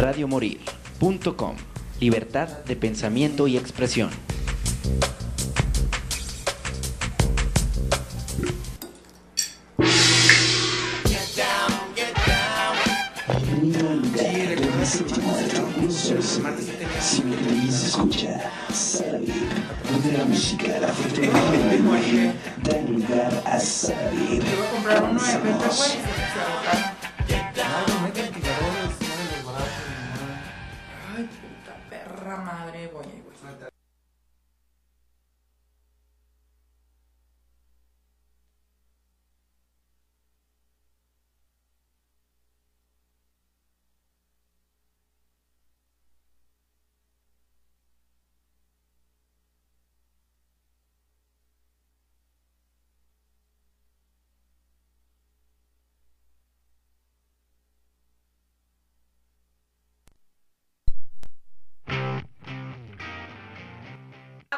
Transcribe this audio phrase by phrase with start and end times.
[0.00, 1.56] radiomorir.com.
[2.00, 4.10] Libertad de pensamiento y expresión.
[20.26, 20.86] Música, la
[22.62, 23.92] da lugar a.
[24.28, 26.89] Te voy a comprar uno de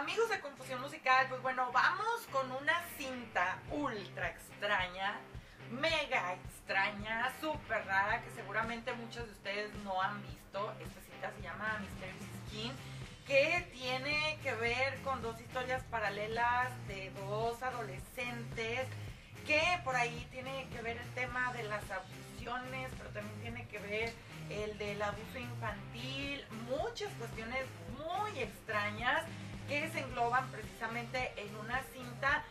[0.03, 5.21] Amigos de Confusión Musical, pues bueno, vamos con una cinta ultra extraña,
[5.71, 10.75] mega extraña, súper rara, que seguramente muchos de ustedes no han visto.
[10.81, 12.73] Esta cinta se llama Mysterious Skin,
[13.29, 18.89] que tiene que ver con dos historias paralelas de dos adolescentes,
[19.47, 23.79] que por ahí tiene que ver el tema de las abducciones, pero también tiene que
[23.79, 24.13] ver
[24.51, 27.67] el del abuso infantil, muchas cuestiones
[27.97, 29.23] muy extrañas
[29.81, 32.45] que se engloban precisamente en una cinta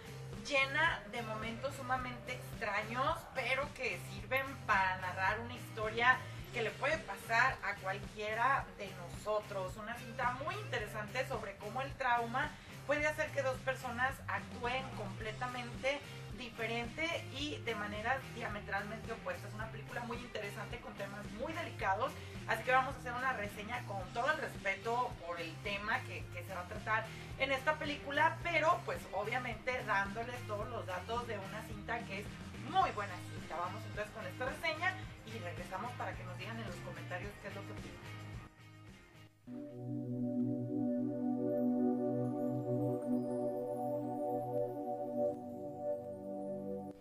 [0.47, 6.17] llena de momentos sumamente extraños, pero que sirven para narrar una historia
[6.51, 9.77] que le puede pasar a cualquiera de nosotros.
[9.77, 12.49] Una cinta muy interesante sobre cómo el trauma
[12.87, 16.01] puede hacer que dos personas actúen completamente
[16.41, 17.05] diferente
[17.37, 19.53] y de maneras diametralmente opuestas.
[19.53, 22.11] Una película muy interesante con temas muy delicados,
[22.47, 26.25] así que vamos a hacer una reseña con todo el respeto por el tema que,
[26.33, 27.05] que se va a tratar
[27.37, 32.25] en esta película, pero pues obviamente dándoles todos los datos de una cinta que es
[32.69, 33.55] muy buena cinta.
[33.57, 34.95] Vamos entonces con esta reseña
[35.27, 38.10] y regresamos para que nos digan en los comentarios qué es lo que opinan.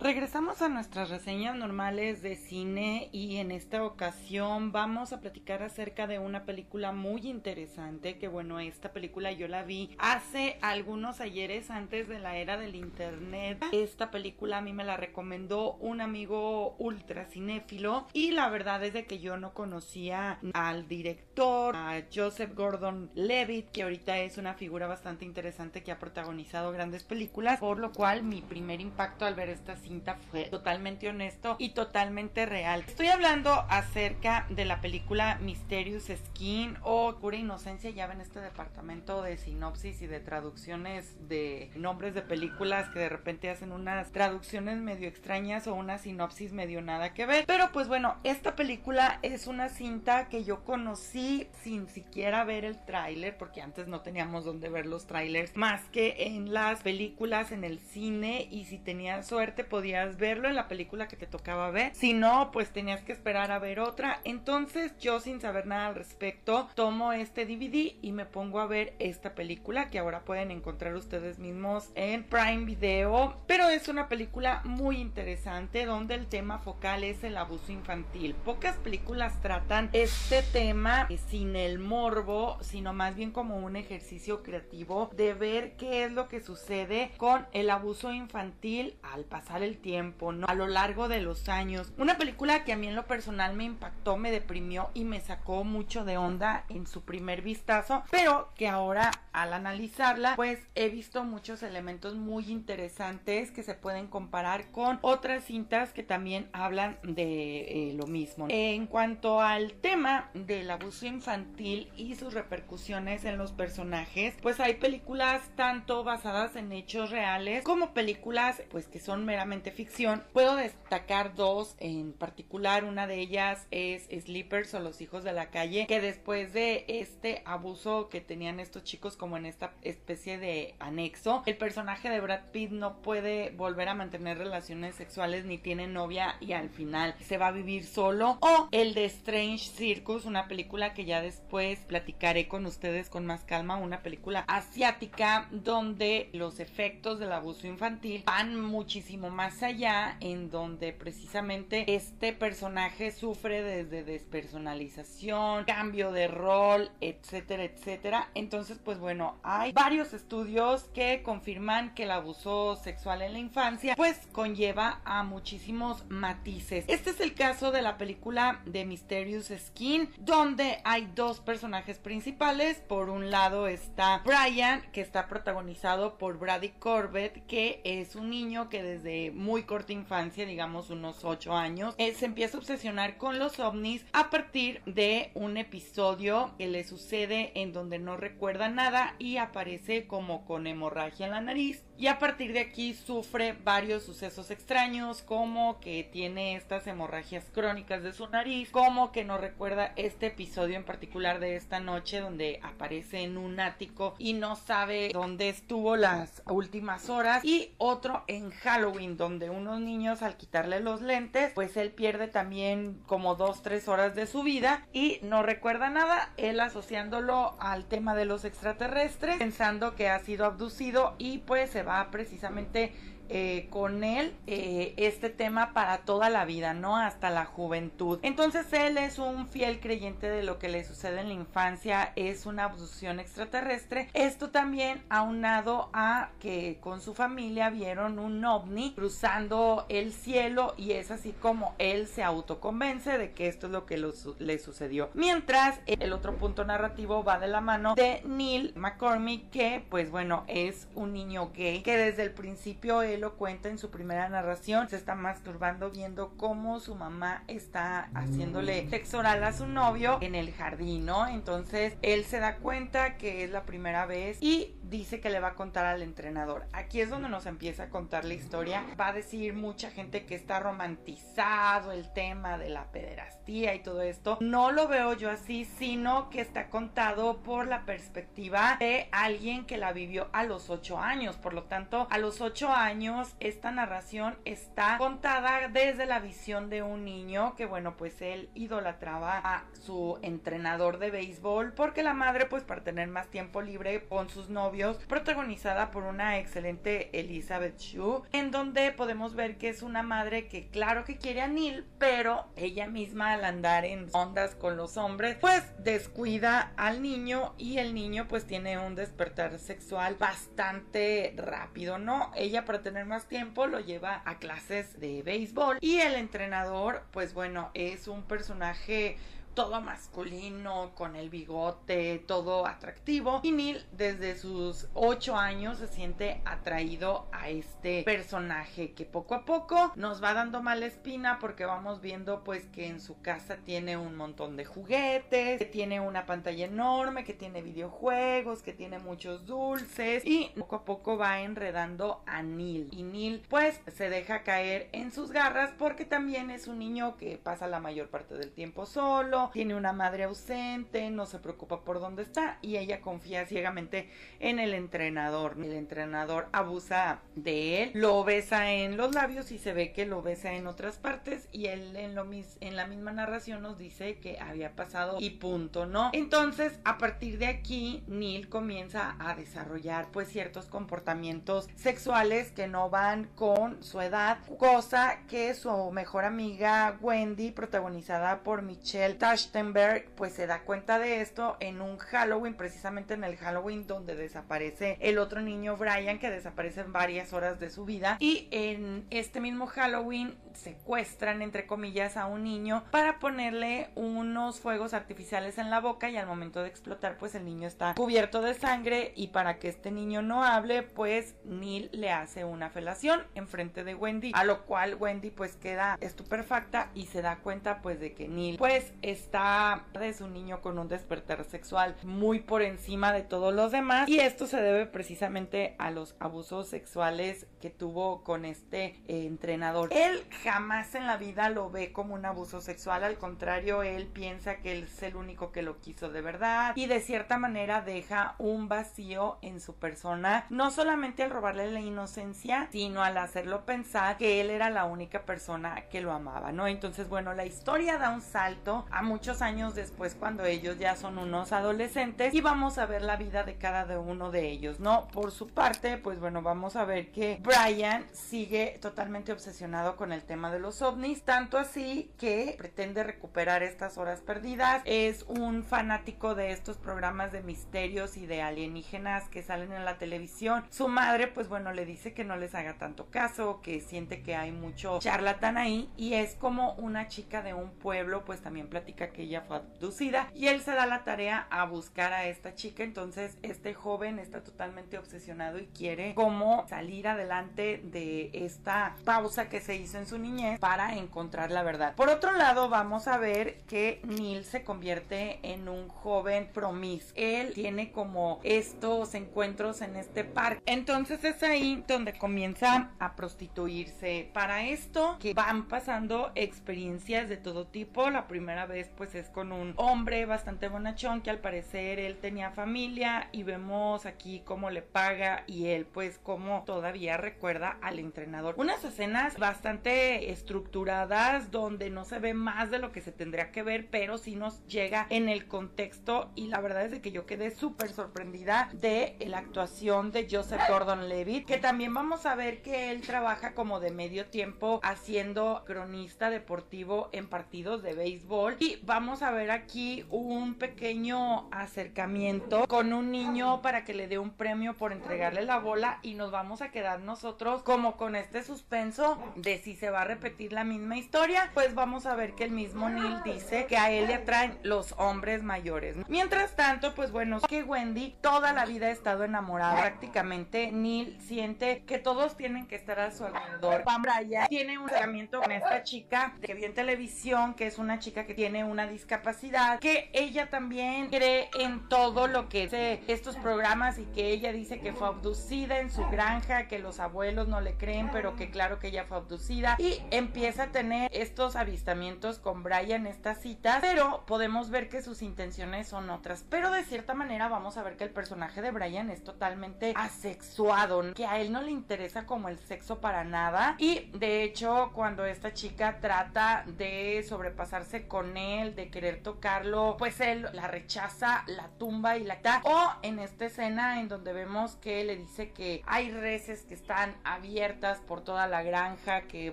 [0.03, 6.07] Regresamos a nuestras reseñas normales de cine y en esta ocasión vamos a platicar acerca
[6.07, 11.69] de una película muy interesante que bueno, esta película yo la vi hace algunos ayeres
[11.69, 13.63] antes de la era del internet.
[13.73, 18.95] Esta película a mí me la recomendó un amigo ultra cinéfilo y la verdad es
[18.95, 24.55] de que yo no conocía al director, a Joseph Gordon Levitt, que ahorita es una
[24.55, 29.35] figura bastante interesante que ha protagonizado grandes películas, por lo cual mi primer impacto al
[29.35, 32.85] ver esta cinta fue totalmente honesto y totalmente real.
[32.87, 37.91] Estoy hablando acerca de la película Mysterious Skin o Cura Inocencia.
[37.91, 43.09] Ya ven este departamento de sinopsis y de traducciones de nombres de películas que de
[43.09, 47.45] repente hacen unas traducciones medio extrañas o una sinopsis medio nada que ver.
[47.49, 52.79] Pero pues bueno, esta película es una cinta que yo conocí sin siquiera ver el
[52.85, 57.65] tráiler porque antes no teníamos donde ver los trailers más que en las películas en
[57.65, 61.95] el cine y si tenías suerte podías verlo en la película que te tocaba ver.
[61.95, 64.21] Si no, pues tenías que esperar a ver otra.
[64.25, 68.93] Entonces yo sin saber nada al respecto, tomo este DVD y me pongo a ver
[68.99, 73.39] esta película que ahora pueden encontrar ustedes mismos en Prime Video.
[73.47, 78.35] Pero es una película muy interesante donde el tema focal es el abuso infantil.
[78.35, 85.09] Pocas películas tratan este tema sin el morbo, sino más bien como un ejercicio creativo
[85.17, 90.33] de ver qué es lo que sucede con el abuso infantil al pasar el tiempo,
[90.33, 90.47] ¿no?
[90.47, 91.93] A lo largo de los años.
[91.99, 95.65] Una película que a mí en lo personal me impactó, me deprimió y me sacó
[95.65, 101.25] mucho de onda en su primer vistazo, pero que ahora al analizarla, pues he visto
[101.25, 107.91] muchos elementos muy interesantes que se pueden comparar con otras cintas que también hablan de
[107.91, 108.47] eh, lo mismo.
[108.49, 114.75] En cuanto al tema del abuso infantil y sus repercusiones en los personajes, pues hay
[114.75, 120.23] películas tanto basadas en hechos reales como películas pues que son meramente ficción.
[120.33, 122.85] Puedo destacar dos en particular.
[122.85, 127.43] Una de ellas es Sleepers o Los Hijos de la Calle, que después de este
[127.45, 132.51] abuso que tenían estos chicos como en esta especie de anexo, el personaje de Brad
[132.53, 137.37] Pitt no puede volver a mantener relaciones sexuales ni tiene novia y al final se
[137.37, 138.39] va a vivir solo.
[138.41, 143.45] O el de Strange Circus, una película que ya después platicaré con ustedes con más
[143.45, 150.17] calma, una película asiática donde los efectos del abuso infantil van muchísimo más más allá
[150.21, 158.29] en donde precisamente este personaje sufre desde despersonalización, cambio de rol, etcétera, etcétera.
[158.35, 163.97] Entonces, pues bueno, hay varios estudios que confirman que el abuso sexual en la infancia
[163.97, 166.85] pues conlleva a muchísimos matices.
[166.87, 172.79] Este es el caso de la película de Mysterious Skin, donde hay dos personajes principales.
[172.89, 178.69] Por un lado está Brian, que está protagonizado por Brady Corbett, que es un niño
[178.69, 183.39] que desde muy corta infancia, digamos unos 8 años, él se empieza a obsesionar con
[183.39, 189.15] los ovnis a partir de un episodio que le sucede en donde no recuerda nada
[189.19, 191.85] y aparece como con hemorragia en la nariz.
[191.97, 198.03] Y a partir de aquí sufre varios sucesos extraños como que tiene estas hemorragias crónicas
[198.03, 202.59] de su nariz, como que no recuerda este episodio en particular de esta noche donde
[202.63, 207.45] aparece en un ático y no sabe dónde estuvo las últimas horas.
[207.45, 213.03] Y otro en Halloween donde unos niños al quitarle los lentes pues él pierde también
[213.07, 218.15] como dos tres horas de su vida y no recuerda nada él asociándolo al tema
[218.15, 222.95] de los extraterrestres pensando que ha sido abducido y pues se va precisamente
[223.33, 226.97] eh, con él eh, este tema para toda la vida, ¿no?
[226.97, 228.19] Hasta la juventud.
[228.23, 232.45] Entonces él es un fiel creyente de lo que le sucede en la infancia, es
[232.45, 234.09] una abducción extraterrestre.
[234.15, 240.93] Esto también aunado a que con su familia vieron un ovni cruzando el cielo y
[240.93, 245.11] es así como él se autoconvence de que esto es lo que le sucedió.
[245.15, 250.45] Mientras el otro punto narrativo va de la mano de Neil McCormick que pues bueno
[250.49, 254.89] es un niño gay que desde el principio él lo cuenta en su primera narración,
[254.89, 260.35] se está masturbando viendo cómo su mamá está haciéndole sexo oral a su novio en
[260.35, 261.29] el jardín, ¿no?
[261.29, 265.49] Entonces él se da cuenta que es la primera vez y dice que le va
[265.49, 266.67] a contar al entrenador.
[266.73, 268.85] Aquí es donde nos empieza a contar la historia.
[268.99, 274.03] Va a decir mucha gente que está romantizado el tema de la pederastía y todo
[274.03, 274.39] esto.
[274.41, 279.77] No lo veo yo así, sino que está contado por la perspectiva de alguien que
[279.77, 281.37] la vivió a los ocho años.
[281.37, 283.10] Por lo tanto, a los ocho años
[283.41, 289.39] esta narración está contada desde la visión de un niño que bueno, pues él idolatraba
[289.39, 294.29] a su entrenador de béisbol porque la madre pues para tener más tiempo libre con
[294.29, 300.03] sus novios protagonizada por una excelente Elizabeth Shue, en donde podemos ver que es una
[300.03, 304.77] madre que claro que quiere a Neil, pero ella misma al andar en ondas con
[304.77, 311.35] los hombres, pues descuida al niño y el niño pues tiene un despertar sexual bastante
[311.37, 312.31] rápido, ¿no?
[312.37, 315.79] Ella para tener más tiempo lo lleva a clases de béisbol.
[315.81, 319.17] Y el entrenador pues bueno es un personaje
[319.55, 323.41] todo masculino, con el bigote, todo atractivo.
[323.43, 329.45] Y Neil desde sus ocho años se siente atraído a este personaje que poco a
[329.45, 333.97] poco nos va dando mala espina porque vamos viendo pues que en su casa tiene
[333.97, 339.47] un montón de juguetes, que tiene una pantalla enorme, que tiene videojuegos, que tiene muchos
[339.47, 342.89] dulces y poco a poco va enredando a Neil.
[342.93, 347.39] Y Neil pues se deja caer en sus garras porque también es un niño que
[347.39, 352.01] pasa la mayor parte del tiempo solo tiene una madre ausente, no se preocupa por
[352.01, 355.57] dónde está y ella confía ciegamente en el entrenador.
[355.59, 360.23] El entrenador abusa de él, lo besa en los labios y se ve que lo
[360.23, 364.19] besa en otras partes y él en, lo mis en la misma narración nos dice
[364.19, 366.11] que había pasado y punto, ¿no?
[366.13, 372.91] Entonces, a partir de aquí, Neil comienza a desarrollar pues ciertos comportamientos sexuales que no
[372.91, 380.33] van con su edad, cosa que su mejor amiga Wendy, protagonizada por Michelle Trachtenberg pues
[380.33, 385.19] se da cuenta de esto en un Halloween, precisamente en el Halloween donde desaparece el
[385.19, 388.17] otro niño Brian que desaparece en varias horas de su vida.
[388.19, 394.95] Y en este mismo Halloween secuestran entre comillas a un niño para ponerle unos fuegos
[394.95, 398.55] artificiales en la boca y al momento de explotar pues el niño está cubierto de
[398.55, 403.47] sangre y para que este niño no hable pues Neil le hace una felación en
[403.47, 408.01] frente de Wendy a lo cual Wendy pues queda estupefacta y se da cuenta pues
[408.01, 412.63] de que Neil pues es está es un niño con un despertar sexual muy por
[412.63, 417.71] encima de todos los demás y esto se debe precisamente a los abusos sexuales que
[417.71, 419.91] tuvo con este eh, entrenador.
[419.93, 424.57] Él jamás en la vida lo ve como un abuso sexual, al contrario, él piensa
[424.57, 428.35] que él es el único que lo quiso de verdad y de cierta manera deja
[428.39, 434.17] un vacío en su persona, no solamente al robarle la inocencia, sino al hacerlo pensar
[434.17, 436.67] que él era la única persona que lo amaba, ¿no?
[436.67, 441.19] Entonces, bueno, la historia da un salto a muchos años después cuando ellos ya son
[441.19, 445.09] unos adolescentes y vamos a ver la vida de cada uno de ellos, ¿no?
[445.09, 450.23] Por su parte, pues bueno, vamos a ver que Brian sigue totalmente obsesionado con el
[450.23, 454.83] tema de los ovnis, tanto así que pretende recuperar estas horas perdidas.
[454.85, 459.99] Es un fanático de estos programas de misterios y de alienígenas que salen en la
[459.99, 460.65] televisión.
[460.71, 464.37] Su madre, pues bueno, le dice que no les haga tanto caso, que siente que
[464.37, 469.11] hay mucho charlatán ahí y es como una chica de un pueblo, pues también platica
[469.11, 472.85] que ella fue abducida y él se da la tarea a buscar a esta chica.
[472.85, 479.61] Entonces, este joven está totalmente obsesionado y quiere como salir adelante de esta pausa que
[479.61, 481.95] se hizo en su niñez para encontrar la verdad.
[481.95, 487.13] Por otro lado, vamos a ver que Neil se convierte en un joven promis.
[487.15, 490.63] Él tiene como estos encuentros en este parque.
[490.67, 494.31] Entonces es ahí donde comienza a prostituirse.
[494.33, 498.11] Para esto que van pasando experiencias de todo tipo.
[498.11, 502.51] La primera vez pues es con un hombre bastante bonachón que al parecer él tenía
[502.51, 508.55] familia y vemos aquí cómo le paga y él pues como todavía recuerda al entrenador.
[508.59, 513.63] Unas escenas bastante estructuradas donde no se ve más de lo que se tendría que
[513.63, 517.27] ver, pero sí nos llega en el contexto y la verdad es de que yo
[517.27, 522.63] quedé súper sorprendida de la actuación de Joseph Gordon Levitt, que también vamos a ver
[522.63, 528.81] que él trabaja como de medio tiempo haciendo cronista deportivo en partidos de béisbol y
[528.83, 534.31] vamos a ver aquí un pequeño acercamiento con un niño para que le dé un
[534.31, 539.19] premio por entregarle la bola y nos vamos a quedar nosotros como con este suspenso
[539.37, 542.51] de si se va a repetir la misma historia, pues vamos a ver que el
[542.51, 545.99] mismo Neil dice que a él le atraen los hombres mayores.
[546.09, 550.73] Mientras tanto, pues bueno, que Wendy toda la vida ha estado enamorada prácticamente.
[550.73, 553.83] Neil siente que todos tienen que estar a su alrededor.
[553.85, 557.99] Pam Bryan tiene un acercamiento con esta chica que vio en televisión, que es una
[557.99, 562.73] chica que tiene una discapacidad, que ella también cree en todo lo que es
[563.09, 567.10] estos programas y que ella dice que fue abducida en su granja, que los abuelos
[567.47, 571.57] no le creen, pero que claro que ella fue abducida y empieza a tener estos
[571.57, 576.45] avistamientos con Brian, estas citas, pero podemos ver que sus intenciones son otras.
[576.49, 581.15] Pero de cierta manera vamos a ver que el personaje de Brian es totalmente asexuado,
[581.15, 585.25] que a él no le interesa como el sexo para nada y de hecho cuando
[585.25, 591.69] esta chica trata de sobrepasarse con él, de querer tocarlo, pues él la rechaza, la
[591.79, 592.63] tumba y la da.
[592.65, 597.17] O en esta escena en donde vemos que le dice que hay reses que están
[597.25, 599.53] abiertas por toda la granja, que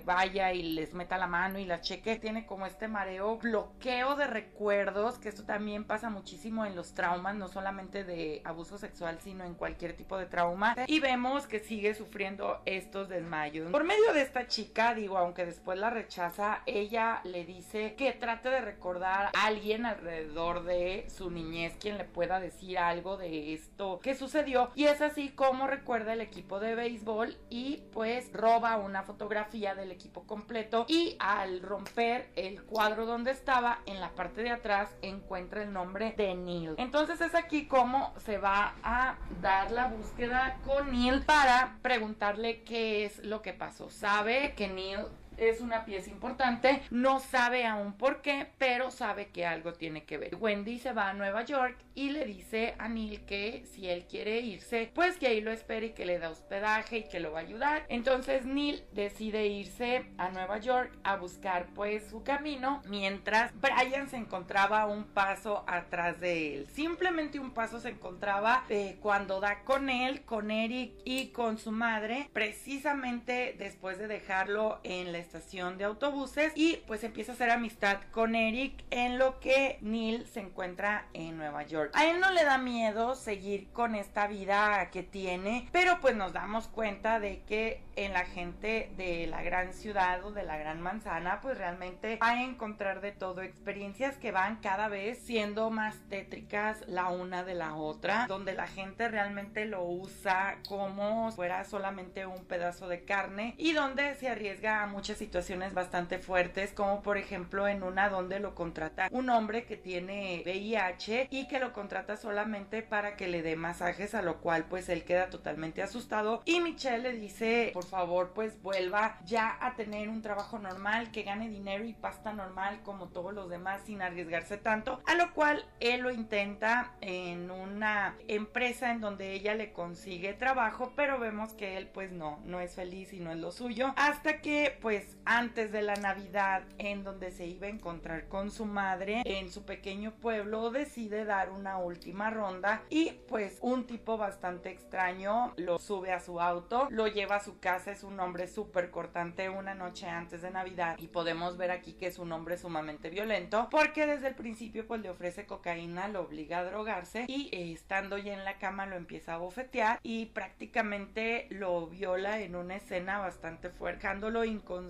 [0.00, 4.26] vaya y les meta la mano y la cheque, tiene como este mareo, bloqueo de
[4.26, 9.44] recuerdos, que esto también pasa muchísimo en los traumas, no solamente de abuso sexual, sino
[9.44, 10.76] en cualquier tipo de trauma.
[10.86, 13.70] Y vemos que sigue sufriendo estos desmayos.
[13.72, 18.50] Por medio de esta chica, digo, aunque después la rechaza, ella le dice que trate
[18.50, 24.00] de recordar a alguien alrededor de su niñez quien le pueda decir algo de esto
[24.00, 24.70] que sucedió.
[24.74, 29.90] Y es así como recuerda el equipo de béisbol y pues roba una fotografía del
[29.90, 35.62] equipo completo y al romper el cuadro donde estaba en la parte de atrás encuentra
[35.62, 36.74] el nombre de Neil.
[36.78, 43.04] Entonces es aquí como se va a dar la búsqueda con Neil para preguntarle qué
[43.04, 43.90] es lo que pasó.
[43.90, 45.06] Sabe que Neil
[45.38, 50.18] es una pieza importante, no sabe aún por qué, pero sabe que algo tiene que
[50.18, 50.36] ver.
[50.36, 54.40] Wendy se va a Nueva York y le dice a Neil que si él quiere
[54.40, 57.40] irse, pues que ahí lo espere y que le da hospedaje y que lo va
[57.40, 57.84] a ayudar.
[57.88, 64.16] Entonces Neil decide irse a Nueva York a buscar pues su camino, mientras Brian se
[64.16, 66.68] encontraba un paso atrás de él.
[66.68, 71.72] Simplemente un paso se encontraba eh, cuando da con él, con Eric y con su
[71.72, 77.50] madre, precisamente después de dejarlo en la estación de autobuses y pues empieza a hacer
[77.50, 81.90] amistad con Eric en lo que Neil se encuentra en Nueva York.
[81.94, 86.32] A él no le da miedo seguir con esta vida que tiene, pero pues nos
[86.32, 90.80] damos cuenta de que en la gente de la gran ciudad o de la gran
[90.80, 95.96] manzana pues realmente va a encontrar de todo experiencias que van cada vez siendo más
[96.08, 102.24] tétricas la una de la otra, donde la gente realmente lo usa como fuera solamente
[102.24, 107.18] un pedazo de carne y donde se arriesga a muchas situaciones bastante fuertes, como por
[107.18, 112.16] ejemplo en una donde lo contrata un hombre que tiene VIH y que lo contrata
[112.16, 116.42] solamente para que le dé masajes, a lo cual pues él queda totalmente asustado.
[116.44, 121.22] Y Michelle le dice por favor pues vuelva ya a tener un trabajo normal, que
[121.22, 125.64] gane dinero y pasta normal como todos los demás sin arriesgarse tanto, a lo cual
[125.80, 131.76] él lo intenta en una empresa en donde ella le consigue trabajo, pero vemos que
[131.76, 135.18] él pues no, no es feliz y no es lo suyo, hasta que pues pues
[135.24, 139.64] antes de la Navidad en donde se iba a encontrar con su madre en su
[139.64, 146.12] pequeño pueblo decide dar una última ronda y pues un tipo bastante extraño lo sube
[146.12, 150.06] a su auto, lo lleva a su casa, es un hombre súper cortante una noche
[150.06, 154.28] antes de Navidad y podemos ver aquí que es un hombre sumamente violento porque desde
[154.28, 158.44] el principio pues le ofrece cocaína, lo obliga a drogarse y eh, estando ya en
[158.44, 163.98] la cama lo empieza a bofetear y prácticamente lo viola en una escena bastante fuerte,
[164.08, 164.87] dejándolo inconsciente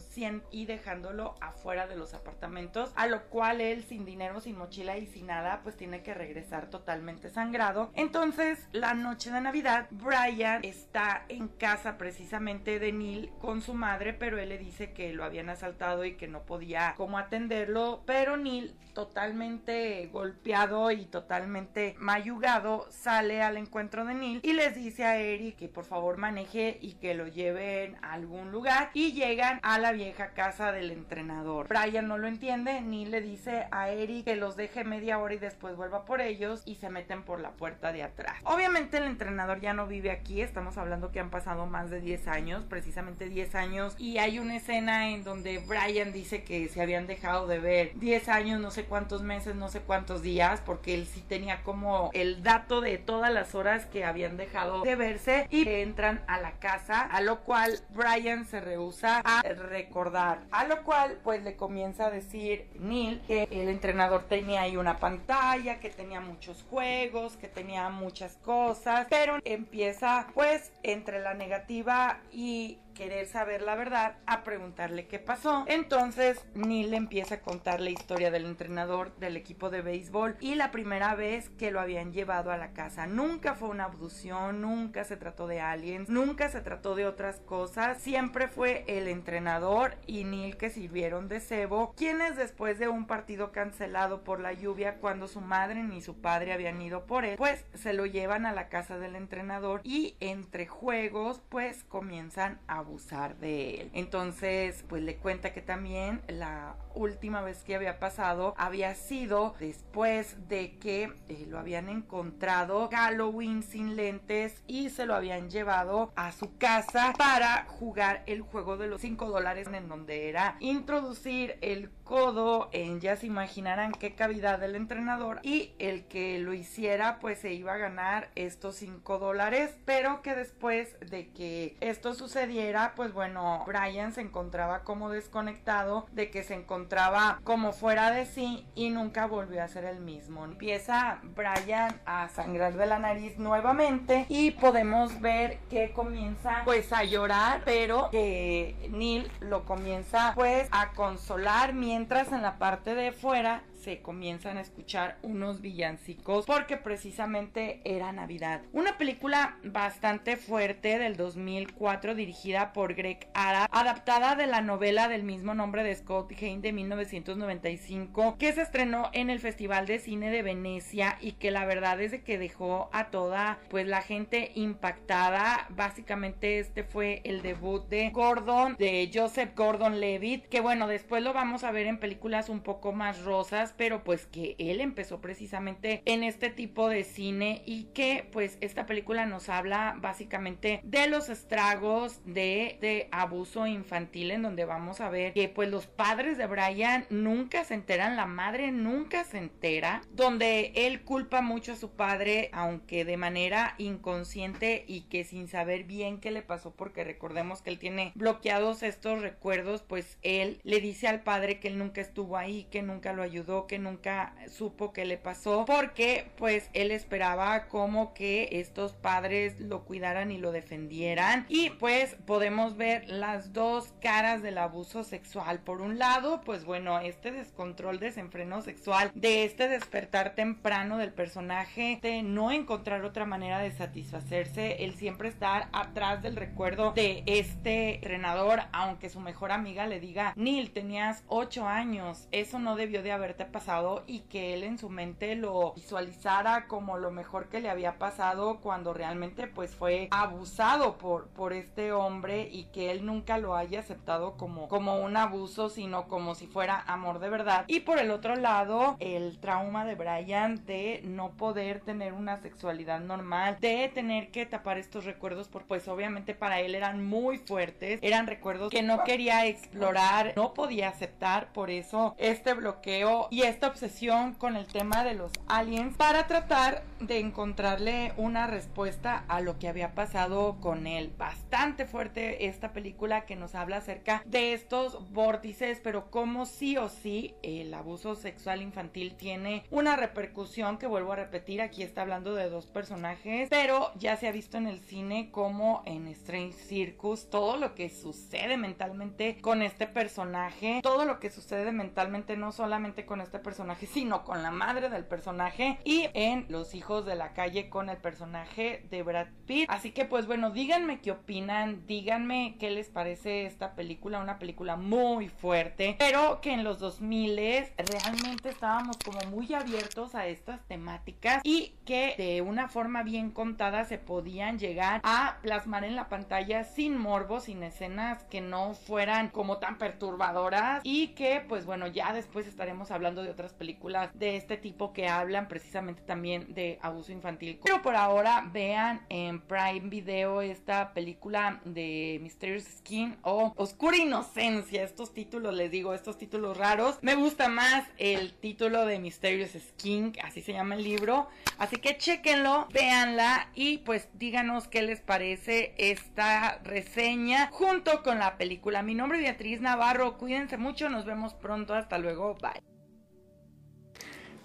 [0.51, 5.07] y dejándolo afuera de los apartamentos, a lo cual él sin dinero, sin mochila y
[5.07, 7.91] sin nada pues tiene que regresar totalmente sangrado.
[7.95, 14.13] Entonces la noche de Navidad Brian está en casa precisamente de Neil con su madre
[14.13, 18.37] pero él le dice que lo habían asaltado y que no podía como atenderlo pero
[18.37, 25.19] Neil totalmente golpeado y totalmente mayugado sale al encuentro de Neil y les dice a
[25.19, 29.79] Eric que por favor maneje y que lo lleven a algún lugar y llegan a
[29.79, 31.69] la vieja casa del entrenador.
[31.69, 35.39] Brian no lo entiende, Neil le dice a Eric que los deje media hora y
[35.39, 38.37] después vuelva por ellos y se meten por la puerta de atrás.
[38.45, 42.29] Obviamente el entrenador ya no vive aquí, estamos hablando que han pasado más de 10
[42.29, 47.07] años, precisamente 10 años y hay una escena en donde Brian dice que se habían
[47.07, 51.07] dejado de ver 10 años, no sé cuántos meses, no sé cuántos días, porque él
[51.07, 55.69] sí tenía como el dato de todas las horas que habían dejado de verse y
[55.69, 59.43] entran a la casa, a lo cual Brian se rehúsa a
[59.79, 64.77] recordar, a lo cual pues le comienza a decir Neil que el entrenador tenía ahí
[64.77, 71.35] una pantalla, que tenía muchos juegos, que tenía muchas cosas, pero empieza pues entre la
[71.35, 75.65] negativa y querer saber la verdad a preguntarle qué pasó.
[75.69, 80.73] Entonces Neil empieza a contar la historia del entrenador del equipo de béisbol y la
[80.73, 83.07] primera vez que lo habían llevado a la casa.
[83.07, 87.99] Nunca fue una abducción, nunca se trató de aliens, nunca se trató de otras cosas.
[87.99, 93.53] Siempre fue el entrenador y Neil que sirvieron de cebo, quienes después de un partido
[93.53, 97.65] cancelado por la lluvia cuando su madre ni su padre habían ido por él, pues
[97.75, 103.37] se lo llevan a la casa del entrenador y entre juegos pues comienzan a abusar
[103.37, 103.91] de él.
[103.93, 110.49] Entonces, pues le cuenta que también la última vez que había pasado había sido después
[110.49, 116.33] de que eh, lo habían encontrado Halloween sin lentes y se lo habían llevado a
[116.33, 121.91] su casa para jugar el juego de los 5 dólares en donde era introducir el
[122.03, 127.39] codo en ya se imaginarán qué cavidad del entrenador y el que lo hiciera pues
[127.39, 133.13] se iba a ganar estos 5 dólares pero que después de que esto sucediera pues
[133.13, 138.91] bueno Brian se encontraba como desconectado de que se encontraba como fuera de sí y
[138.91, 140.45] nunca volvió a ser el mismo.
[140.45, 147.05] Empieza Brian a sangrar de la nariz nuevamente y podemos ver que comienza pues a
[147.05, 153.63] llorar pero que Neil lo comienza pues a consolar mientras en la parte de fuera
[153.97, 158.63] comienzan a escuchar unos villancicos porque precisamente era Navidad.
[158.73, 165.23] Una película bastante fuerte del 2004 dirigida por Greg Arab, adaptada de la novela del
[165.23, 170.31] mismo nombre de Scott Hain de 1995 que se estrenó en el Festival de Cine
[170.31, 174.53] de Venecia y que la verdad es de que dejó a toda pues la gente
[174.55, 175.67] impactada.
[175.71, 181.33] Básicamente este fue el debut de Gordon, de Joseph Gordon Levitt, que bueno, después lo
[181.33, 186.03] vamos a ver en películas un poco más rosas, pero pues que él empezó precisamente
[186.05, 191.31] en este tipo de cine y que pues esta película nos habla básicamente de los
[191.31, 196.47] estragos de, de abuso infantil en donde vamos a ver que pues los padres de
[196.47, 201.93] Brian nunca se enteran, la madre nunca se entera, donde él culpa mucho a su
[201.93, 207.63] padre aunque de manera inconsciente y que sin saber bien qué le pasó porque recordemos
[207.63, 212.01] que él tiene bloqueados estos recuerdos pues él le dice al padre que él nunca
[212.01, 216.91] estuvo ahí, que nunca lo ayudó, que nunca supo qué le pasó porque pues él
[216.91, 221.47] esperaba como que estos padres lo cuidaran y lo defendieran.
[221.49, 225.61] Y pues podemos ver las dos caras del abuso sexual.
[225.61, 231.99] Por un lado pues bueno este descontrol desenfreno sexual de este despertar temprano del personaje
[232.03, 237.97] de no encontrar otra manera de satisfacerse el siempre estar atrás del recuerdo de este
[237.97, 243.13] entrenador aunque su mejor amiga le diga Neil tenías ocho años eso no debió de
[243.13, 247.71] haberte pasado y que él en su mente lo visualizara como lo mejor que le
[247.71, 253.39] había pasado cuando realmente pues fue abusado por, por este hombre y que él nunca
[253.39, 257.65] lo haya aceptado como, como un abuso, sino como si fuera amor de verdad.
[257.67, 263.01] Y por el otro lado, el trauma de Brian de no poder tener una sexualidad
[263.01, 267.99] normal, de tener que tapar estos recuerdos, porque pues obviamente para él eran muy fuertes,
[268.03, 273.69] eran recuerdos que no quería explorar, no podía aceptar, por eso este bloqueo y esta
[273.69, 279.61] obsesión con el tema de los aliens para tratar de encontrarle una respuesta a lo
[279.61, 281.13] que había pasado con él.
[281.17, 286.89] Bastante fuerte esta película que nos habla acerca de estos vórtices, pero como sí o
[286.89, 292.35] sí el abuso sexual infantil tiene una repercusión que vuelvo a repetir, aquí está hablando
[292.35, 297.31] de dos personajes, pero ya se ha visto en el cine como en Strange Circus
[297.31, 303.07] todo lo que sucede mentalmente con este personaje, todo lo que sucede mentalmente no solamente
[303.07, 307.35] con este personaje, sino con la madre del personaje y en Los hijos de la
[307.35, 309.69] calle con el personaje de Brad Pitt.
[309.69, 314.77] Así que pues bueno, díganme qué opinan, díganme qué les parece esta película, una película
[314.77, 317.29] muy fuerte, pero que en los 2000
[317.77, 323.85] realmente estábamos como muy abiertos a estas temáticas y que de una forma bien contada
[323.85, 329.29] se podían llegar a plasmar en la pantalla sin morbo, sin escenas que no fueran
[329.29, 334.37] como tan perturbadoras y que pues bueno ya después estaremos hablando de otras películas de
[334.37, 337.61] este tipo que hablan precisamente también de abuso infantil.
[337.63, 344.83] Pero por ahora vean en Prime Video esta película de Mysterious Skin o Oscura Inocencia.
[344.83, 346.99] Estos títulos les digo, estos títulos raros.
[347.03, 351.29] Me gusta más el título de Mysterious Skin, así se llama el libro.
[351.59, 358.37] Así que chequenlo, véanla y pues díganos qué les parece esta reseña junto con la
[358.37, 358.83] película.
[358.83, 362.68] Mi nombre es Beatriz Navarro, cuídense mucho, nos vemos pronto, hasta luego, bye.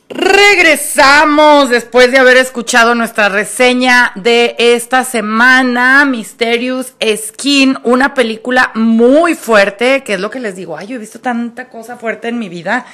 [0.09, 9.33] Regresamos después de haber escuchado nuestra reseña de esta semana, Mysterious Skin, una película muy
[9.33, 12.37] fuerte, que es lo que les digo, ay, yo he visto tanta cosa fuerte en
[12.37, 12.85] mi vida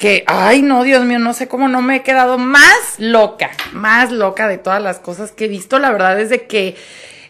[0.00, 4.10] que, ay, no, Dios mío, no sé cómo no me he quedado más loca, más
[4.10, 5.78] loca de todas las cosas que he visto.
[5.78, 6.74] La verdad es de que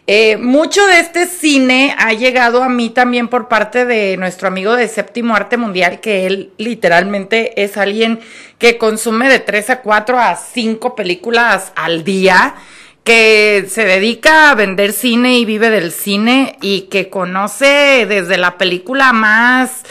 [0.07, 4.75] eh, mucho de este cine ha llegado a mí también por parte de nuestro amigo
[4.75, 8.19] de Séptimo Arte Mundial, que él literalmente es alguien
[8.57, 12.55] que consume de 3 a 4 a 5 películas al día
[13.03, 18.57] que se dedica a vender cine y vive del cine y que conoce desde la
[18.57, 19.83] película más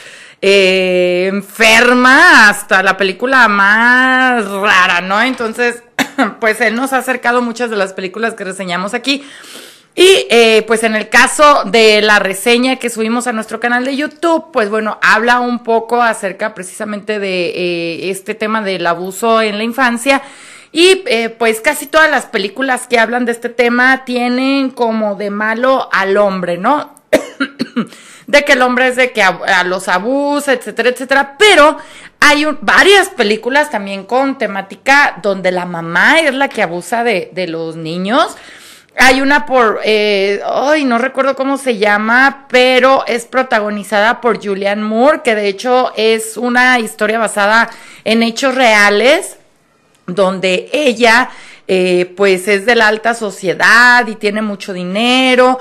[0.42, 5.20] eh, enferma hasta la película más rara, ¿no?
[5.20, 5.82] Entonces,
[6.40, 9.24] pues él nos ha acercado muchas de las películas que reseñamos aquí.
[9.94, 13.96] Y eh, pues en el caso de la reseña que subimos a nuestro canal de
[13.96, 19.58] YouTube, pues bueno, habla un poco acerca precisamente de eh, este tema del abuso en
[19.58, 20.22] la infancia.
[20.72, 25.30] Y eh, pues casi todas las películas que hablan de este tema tienen como de
[25.30, 26.94] malo al hombre, ¿no?
[28.28, 31.34] de que el hombre es de que a, los abusa, etcétera, etcétera.
[31.36, 31.76] Pero
[32.20, 37.48] hay varias películas también con temática donde la mamá es la que abusa de, de
[37.48, 38.36] los niños.
[38.96, 44.82] Hay una por, eh, ay, no recuerdo cómo se llama, pero es protagonizada por Julianne
[44.82, 47.70] Moore, que de hecho es una historia basada
[48.04, 49.36] en hechos reales,
[50.06, 51.30] donde ella,
[51.68, 55.60] eh, pues es de la alta sociedad y tiene mucho dinero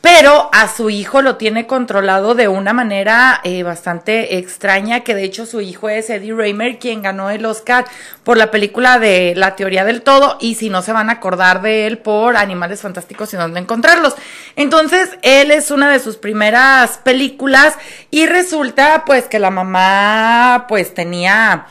[0.00, 5.24] pero a su hijo lo tiene controlado de una manera eh, bastante extraña, que de
[5.24, 7.84] hecho su hijo es Eddie Raymer, quien ganó el Oscar
[8.22, 11.60] por la película de La teoría del todo, y si no se van a acordar
[11.60, 14.14] de él por Animales Fantásticos y dónde encontrarlos.
[14.54, 17.74] Entonces, él es una de sus primeras películas
[18.10, 21.66] y resulta pues que la mamá pues tenía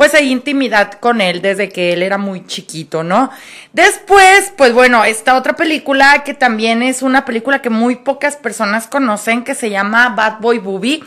[0.00, 3.28] pues hay intimidad con él desde que él era muy chiquito, ¿no?
[3.74, 8.86] Después, pues bueno, esta otra película que también es una película que muy pocas personas
[8.86, 11.04] conocen, que se llama Bad Boy Booby.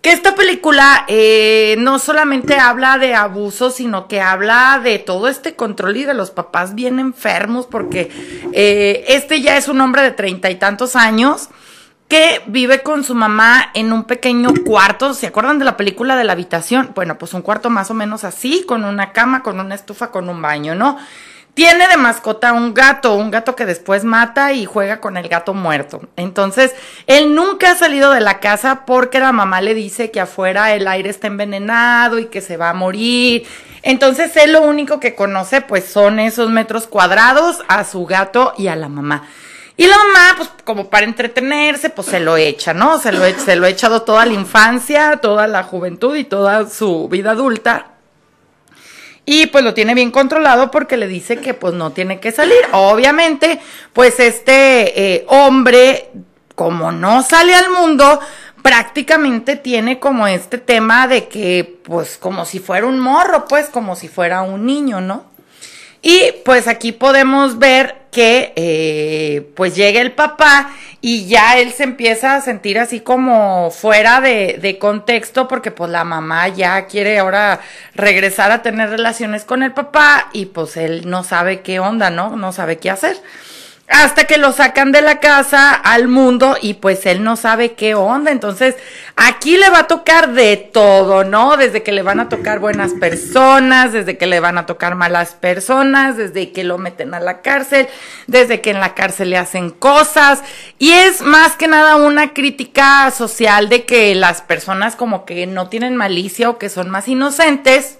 [0.00, 5.54] Que esta película eh, no solamente habla de abuso, sino que habla de todo este
[5.54, 8.10] control y de los papás bien enfermos, porque
[8.54, 11.50] eh, este ya es un hombre de treinta y tantos años
[12.12, 15.14] que vive con su mamá en un pequeño cuarto.
[15.14, 16.92] ¿Se acuerdan de la película de la habitación?
[16.94, 20.28] Bueno, pues un cuarto más o menos así, con una cama, con una estufa, con
[20.28, 20.98] un baño, ¿no?
[21.54, 25.54] Tiene de mascota un gato, un gato que después mata y juega con el gato
[25.54, 26.02] muerto.
[26.16, 26.74] Entonces,
[27.06, 30.88] él nunca ha salido de la casa porque la mamá le dice que afuera el
[30.88, 33.46] aire está envenenado y que se va a morir.
[33.80, 38.66] Entonces, él lo único que conoce pues son esos metros cuadrados a su gato y
[38.68, 39.26] a la mamá.
[39.82, 43.00] Y la mamá, pues como para entretenerse, pues se lo echa, ¿no?
[43.00, 47.08] Se lo, se lo ha echado toda la infancia, toda la juventud y toda su
[47.08, 47.86] vida adulta.
[49.24, 52.60] y pues lo tiene bien controlado porque le dice que pues no tiene que salir.
[52.70, 53.58] Obviamente,
[53.92, 56.10] pues este eh, hombre,
[56.54, 58.20] como no sale al mundo,
[58.62, 63.96] prácticamente tiene como este tema de que pues como si fuera un morro, pues como
[63.96, 65.24] si fuera un niño, ¿no?
[66.02, 70.70] Y pues aquí podemos ver que eh, pues llega el papá
[71.00, 75.90] y ya él se empieza a sentir así como fuera de, de, contexto porque pues
[75.90, 77.60] la mamá ya quiere ahora
[77.94, 82.36] regresar a tener relaciones con el papá y pues él no sabe qué onda, ¿no?
[82.36, 83.16] No sabe qué hacer
[83.88, 87.94] hasta que lo sacan de la casa al mundo y pues él no sabe qué
[87.94, 88.30] onda.
[88.30, 88.76] Entonces,
[89.16, 91.56] aquí le va a tocar de todo, ¿no?
[91.56, 95.32] Desde que le van a tocar buenas personas, desde que le van a tocar malas
[95.34, 97.88] personas, desde que lo meten a la cárcel,
[98.26, 100.42] desde que en la cárcel le hacen cosas.
[100.78, 105.68] Y es más que nada una crítica social de que las personas como que no
[105.68, 107.98] tienen malicia o que son más inocentes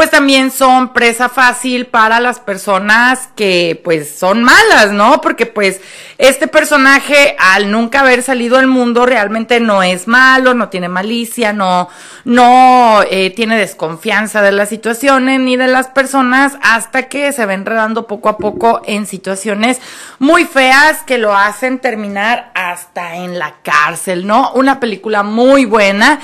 [0.00, 5.20] pues también son presa fácil para las personas que pues son malas, ¿no?
[5.20, 5.82] Porque pues
[6.16, 11.52] este personaje al nunca haber salido al mundo realmente no es malo, no tiene malicia,
[11.52, 11.90] no,
[12.24, 17.52] no eh, tiene desconfianza de las situaciones ni de las personas hasta que se va
[17.52, 19.82] enredando poco a poco en situaciones
[20.18, 24.50] muy feas que lo hacen terminar hasta en la cárcel, ¿no?
[24.54, 26.20] Una película muy buena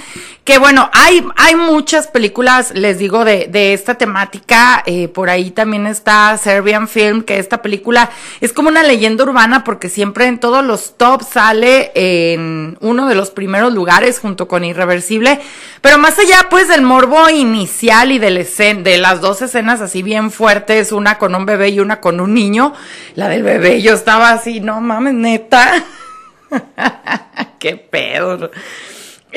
[0.46, 4.82] que bueno, hay, hay muchas películas, les digo, de, de esta temática.
[4.86, 9.64] Eh, por ahí también está Serbian Film, que esta película es como una leyenda urbana
[9.64, 14.64] porque siempre en todos los tops sale en uno de los primeros lugares junto con
[14.64, 15.40] Irreversible.
[15.80, 20.92] Pero más allá, pues, del morbo inicial y de las dos escenas así bien fuertes,
[20.92, 22.72] una con un bebé y una con un niño,
[23.14, 25.84] la del bebé yo estaba así, no mames, neta.
[27.58, 28.50] Qué pedo.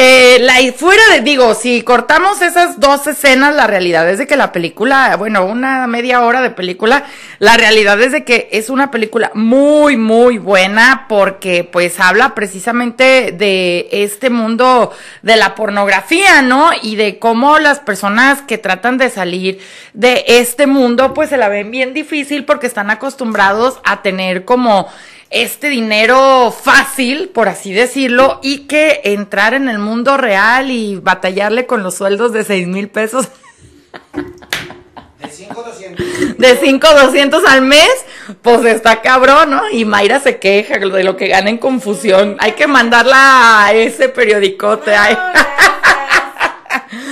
[0.02, 4.38] Eh, la fuera de, digo, si cortamos esas dos escenas, la realidad es de que
[4.38, 7.04] la película, bueno, una media hora de película,
[7.40, 13.34] la realidad es de que es una película muy, muy buena porque pues habla precisamente
[13.34, 16.70] de este mundo de la pornografía, ¿no?
[16.82, 19.60] Y de cómo las personas que tratan de salir
[19.92, 24.88] de este mundo pues se la ven bien difícil porque están acostumbrados a tener como
[25.30, 31.66] este dinero fácil, por así decirlo, y que entrar en el mundo real y batallarle
[31.66, 33.28] con los sueldos de seis mil pesos.
[35.20, 36.38] De 5,200.
[36.38, 37.90] De 5,200 al mes,
[38.42, 39.62] pues está cabrón, ¿no?
[39.72, 42.38] Y Mayra se queja de lo que gana en confusión.
[42.40, 44.96] Hay que mandarla a ese periodicote.
[44.96, 45.18] Hay,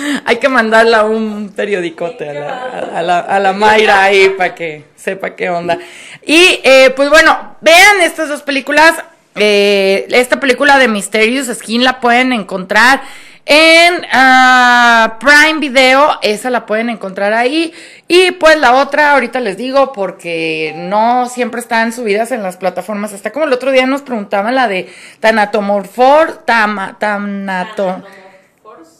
[0.25, 4.55] hay que mandarla a un periodicote a la, a la, a la Mayra ahí para
[4.55, 5.77] que sepa qué onda.
[6.25, 8.93] Y eh, pues bueno, vean estas dos películas.
[9.35, 13.01] Eh, esta película de Mysterious Skin la pueden encontrar
[13.49, 17.73] en uh, Prime Video, esa la pueden encontrar ahí.
[18.07, 23.13] Y pues la otra, ahorita les digo, porque no siempre están subidas en las plataformas.
[23.13, 24.91] Hasta como el otro día nos preguntaban la de
[25.21, 28.03] Tanatomorfor, Tama, Tanato,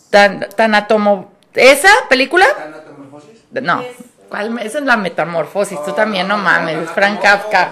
[0.09, 2.45] tan, Tanatomo, ¿esa película?
[2.57, 3.39] ¿Tanatomorfosis?
[3.61, 3.83] No,
[4.29, 4.59] ¿cuál?
[4.59, 7.71] Esa es la metamorfosis, tú también, no mames, Frank Kafka.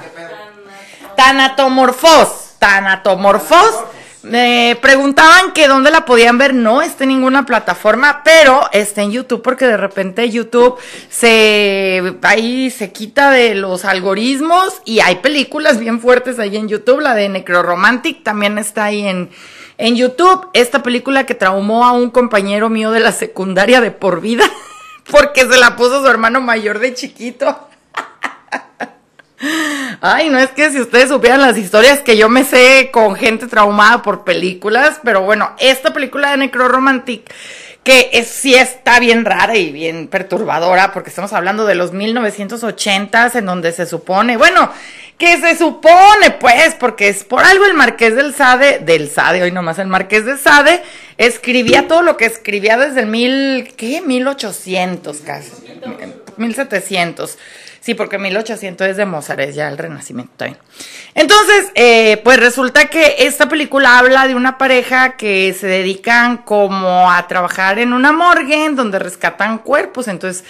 [1.16, 3.84] Tanatomorfos, Tanatomorfos.
[4.26, 9.12] Me preguntaban que dónde la podían ver, no está en ninguna plataforma, pero está en
[9.12, 15.78] YouTube porque de repente YouTube se ahí se quita de los algoritmos y hay películas
[15.78, 19.30] bien fuertes ahí en YouTube, la de Necroromantic también está ahí en
[19.78, 24.22] en YouTube, esta película que traumó a un compañero mío de la secundaria de por
[24.22, 24.44] vida
[25.12, 27.68] porque se la puso su hermano mayor de chiquito.
[30.02, 33.48] Ay, no es que si ustedes supieran las historias que yo me sé con gente
[33.48, 37.32] traumada por películas, pero bueno, esta película de Necroromantic
[37.86, 43.36] que es, sí está bien rara y bien perturbadora, porque estamos hablando de los 1980s,
[43.36, 44.72] en donde se supone, bueno,
[45.18, 49.52] que se supone, pues, porque es por algo el Marqués del Sade, del Sade, hoy
[49.52, 50.82] nomás el Marqués del Sade,
[51.18, 54.02] escribía todo lo que escribía desde el mil, ¿qué?
[54.02, 55.52] 1800 casi,
[56.38, 57.38] 1700.
[57.80, 60.60] Sí, porque 1800 es de Mozart, es ya el Renacimiento también.
[61.14, 67.12] Entonces, eh, pues resulta que esta película habla de una pareja que se dedican como
[67.12, 70.08] a trabajar en una morgue en donde rescatan cuerpos.
[70.08, 70.44] Entonces,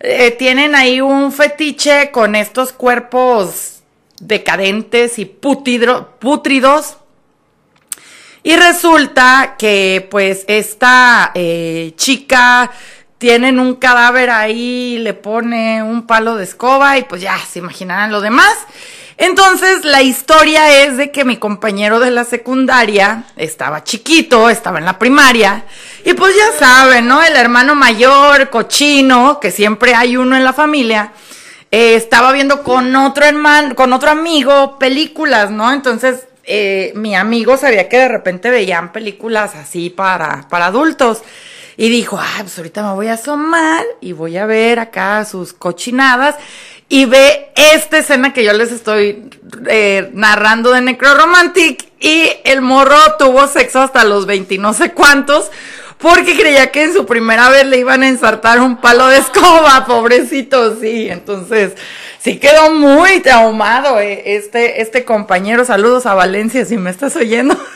[0.00, 3.79] eh, tienen ahí un fetiche con estos cuerpos
[4.20, 6.96] decadentes y putidro, putridos.
[8.42, 12.70] Y resulta que pues esta eh, chica
[13.18, 18.12] tienen un cadáver ahí, le pone un palo de escoba y pues ya se imaginarán
[18.12, 18.56] lo demás.
[19.18, 24.86] Entonces la historia es de que mi compañero de la secundaria estaba chiquito, estaba en
[24.86, 25.66] la primaria
[26.06, 27.22] y pues ya saben, ¿no?
[27.22, 31.12] El hermano mayor, cochino, que siempre hay uno en la familia,
[31.70, 35.72] eh, estaba viendo con otro hermano, con otro amigo películas, ¿no?
[35.72, 41.22] Entonces eh, mi amigo sabía que de repente veían películas así para, para adultos.
[41.76, 45.52] Y dijo, ah, pues ahorita me voy a asomar y voy a ver acá sus
[45.52, 46.34] cochinadas.
[46.88, 49.30] Y ve esta escena que yo les estoy
[49.68, 51.88] eh, narrando de Necroromantic.
[52.00, 55.50] Y el morro tuvo sexo hasta los 20 y no sé cuántos.
[56.00, 59.84] Porque creía que en su primera vez le iban a ensartar un palo de escoba,
[59.88, 61.08] pobrecito, sí.
[61.10, 61.72] Entonces,
[62.18, 65.64] sí quedó muy traumado eh, este, este compañero.
[65.64, 67.54] Saludos a Valencia si me estás oyendo.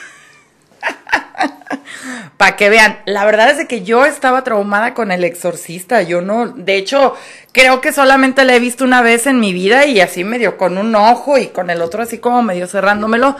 [2.39, 6.03] Para que vean, la verdad es que yo estaba traumada con el exorcista.
[6.03, 7.15] Yo no, de hecho,
[7.55, 10.77] creo que solamente la he visto una vez en mi vida y así medio con
[10.77, 13.37] un ojo y con el otro así como medio cerrándomelo.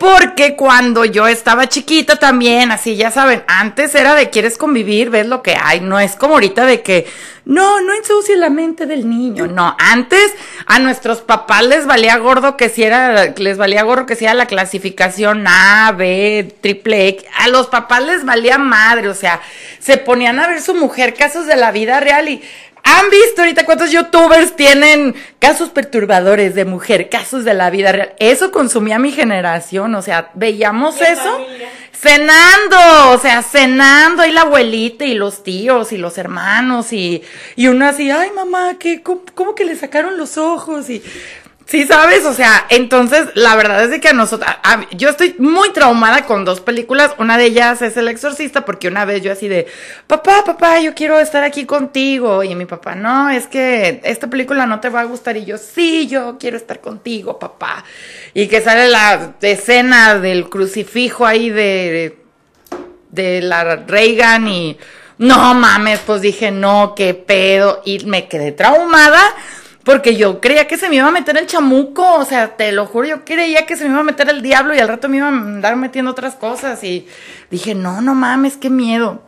[0.00, 5.26] Porque cuando yo estaba chiquita también, así ya saben, antes era de quieres convivir, ves
[5.26, 7.06] lo que hay, no es como ahorita de que
[7.44, 9.46] no, no ensucie la mente del niño.
[9.46, 10.32] No, antes
[10.66, 14.34] a nuestros papás les valía gordo que si era, les valía gordo que si era
[14.34, 17.24] la clasificación A, B, triple X.
[17.38, 19.40] A los papás les valía madre, o sea,
[19.78, 22.42] se ponían a ver su mujer casos de la vida real y
[22.90, 28.14] ¿Han visto ahorita cuántos youtubers tienen casos perturbadores de mujer, casos de la vida real?
[28.18, 31.38] Eso consumía mi generación, o sea, veíamos eso
[31.92, 37.22] cenando, o sea, cenando ahí la abuelita y los tíos y los hermanos y,
[37.56, 40.88] y uno así, ay mamá, ¿qué, cómo, cómo que le sacaron los ojos?
[40.88, 41.02] Y
[41.68, 44.50] Sí, sabes, o sea, entonces la verdad es que a nosotros,
[44.92, 49.04] yo estoy muy traumada con dos películas, una de ellas es El Exorcista, porque una
[49.04, 49.66] vez yo así de,
[50.06, 54.64] papá, papá, yo quiero estar aquí contigo, y mi papá, no, es que esta película
[54.64, 57.84] no te va a gustar, y yo, sí, yo quiero estar contigo, papá,
[58.32, 62.16] y que sale la escena del crucifijo ahí de,
[63.10, 64.78] de la Reagan, y
[65.18, 69.20] no mames, pues dije, no, qué pedo, y me quedé traumada
[69.84, 72.86] porque yo creía que se me iba a meter el chamuco, o sea, te lo
[72.86, 75.18] juro, yo creía que se me iba a meter el diablo y al rato me
[75.18, 76.84] iba a andar metiendo otras cosas.
[76.84, 77.08] Y
[77.50, 79.22] dije, no, no mames, qué miedo.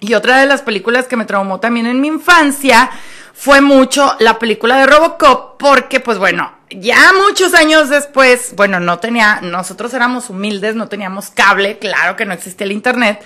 [0.00, 2.90] Y otra de las películas que me traumó también en mi infancia
[3.34, 8.98] fue mucho la película de Robocop, porque pues bueno, ya muchos años después, bueno, no
[8.98, 13.22] tenía, nosotros éramos humildes, no teníamos cable, claro que no existía el internet.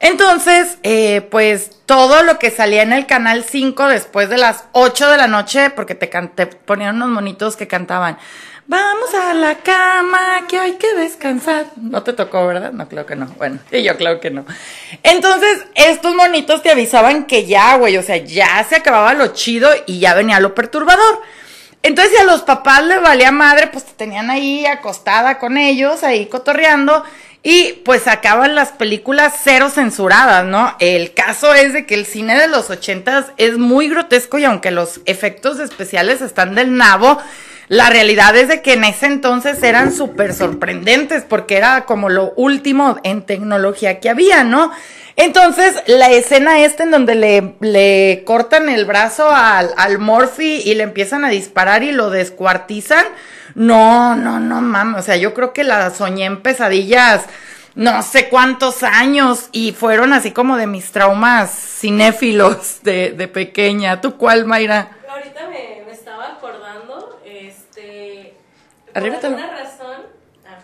[0.00, 5.10] Entonces, eh, pues todo lo que salía en el canal 5 después de las 8
[5.10, 6.06] de la noche, porque te,
[6.46, 8.16] ponían unos monitos que cantaban,
[8.68, 11.66] vamos a la cama, que hay que descansar.
[11.76, 12.70] No te tocó, ¿verdad?
[12.72, 13.26] No, creo que no.
[13.38, 14.44] Bueno, y yo creo que no.
[15.02, 19.68] Entonces, estos monitos te avisaban que ya, güey, o sea, ya se acababa lo chido
[19.86, 21.22] y ya venía lo perturbador.
[21.82, 26.04] Entonces, si a los papás les valía madre, pues te tenían ahí acostada con ellos,
[26.04, 27.04] ahí cotorreando.
[27.42, 30.74] Y pues acaban las películas cero censuradas, ¿no?
[30.80, 34.70] El caso es de que el cine de los ochentas es muy grotesco y aunque
[34.70, 37.18] los efectos especiales están del nabo,
[37.68, 42.32] la realidad es de que en ese entonces eran súper sorprendentes porque era como lo
[42.34, 44.72] último en tecnología que había, ¿no?
[45.16, 50.74] Entonces, la escena esta en donde le, le cortan el brazo al, al Morphy y
[50.76, 53.04] le empiezan a disparar y lo descuartizan,
[53.58, 55.00] no, no, no mames.
[55.00, 57.26] O sea, yo creo que la soñé en pesadillas
[57.74, 64.00] no sé cuántos años y fueron así como de mis traumas cinéfilos de, de pequeña.
[64.00, 64.88] ¿Tú cuál, Mayra?
[65.08, 68.34] Ahorita me, me estaba acordando, este...
[68.94, 69.96] Arriba por alguna razón...
[70.44, 70.58] Ah,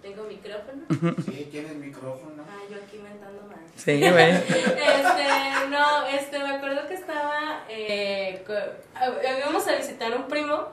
[0.00, 0.82] tengo micrófono.
[1.26, 2.42] Sí, tienes micrófono.
[2.48, 3.58] Ah, yo aquí mentando mal.
[3.76, 4.32] Sí, güey.
[4.32, 8.54] este, no, este, me acuerdo que estaba, eh, co-
[8.98, 10.68] a- íbamos a visitar un primo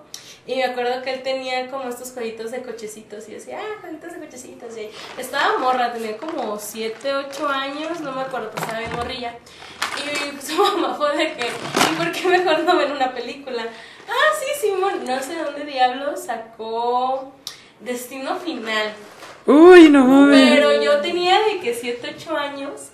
[0.46, 3.78] y me acuerdo que él tenía como estos jueguitos de cochecitos y yo decía, ah,
[3.82, 4.78] jueguitos de cochecitos.
[4.78, 9.36] Y estaba morra, tenía como 7, 8 años, no me acuerdo, pues estaba bien morrilla.
[9.98, 13.64] Y su mamá fue de que, ¿y por qué mejor no ven una película?
[14.10, 17.32] Ah, sí, Simón, no sé dónde diablos sacó
[17.80, 18.94] Destino Final.
[19.46, 20.50] Uy, no mames.
[20.52, 22.90] Pero yo tenía de que 7, 8 años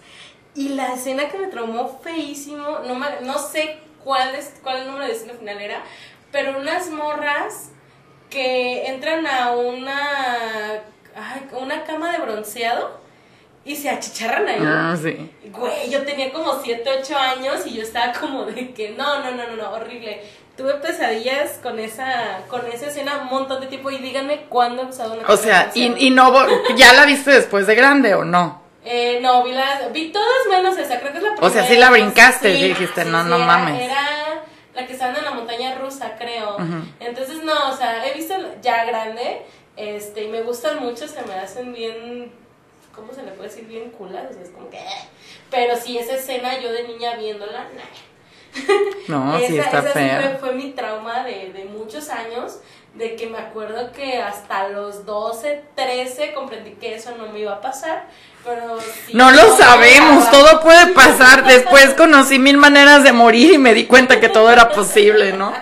[0.55, 5.05] y la escena que me traumó feísimo, no, me- no sé cuál, es, cuál número
[5.05, 5.83] de destino final era,
[6.31, 7.69] pero unas morras
[8.29, 10.81] que entran a una,
[11.59, 12.99] una cama de bronceado
[13.65, 14.59] y se achicharran ahí.
[14.61, 15.31] Ah, sí.
[15.51, 19.31] Güey, yo tenía como 7, 8 años y yo estaba como de que no, no,
[19.31, 20.21] no, no, no, horrible.
[20.55, 24.85] Tuve pesadillas con esa, con esa escena un montón de tiempo y díganme cuándo he
[24.87, 26.33] usado una O sea, y, y no,
[26.75, 28.61] ¿ya la viste después de grande o no?
[28.83, 31.47] Eh, no, vi, las, vi todas menos esa, creo que es la primera.
[31.47, 33.81] O sea, sí la brincaste, dijiste, no, no era- mames.
[33.81, 34.43] Era
[34.79, 36.57] la que estaban en la montaña rusa, creo.
[36.99, 39.41] Entonces, no, o sea, he visto ya grande,
[39.77, 42.31] este, y me gustan mucho, se me hacen bien,
[42.95, 43.65] ¿cómo se le puede decir?
[43.65, 44.77] Bien culas, o sea, es como que...
[44.77, 45.07] eh.
[45.51, 48.63] Pero sí, esa escena yo de niña viéndola, nah.
[49.07, 50.21] No, sí Esa- está esa sí fea.
[50.21, 52.59] fue, fue mi trauma de, de muchos años,
[52.95, 57.53] de que me acuerdo que hasta los 12, 13 comprendí que eso no me iba
[57.53, 58.07] a pasar,
[58.43, 61.45] pero sí, No lo sabemos, todo puede pasar.
[61.45, 65.53] Después conocí mil maneras de morir y me di cuenta que todo era posible, ¿no?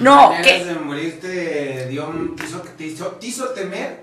[0.00, 2.06] No, que de morir te dio,
[2.36, 4.02] te hizo, te hizo, te hizo temer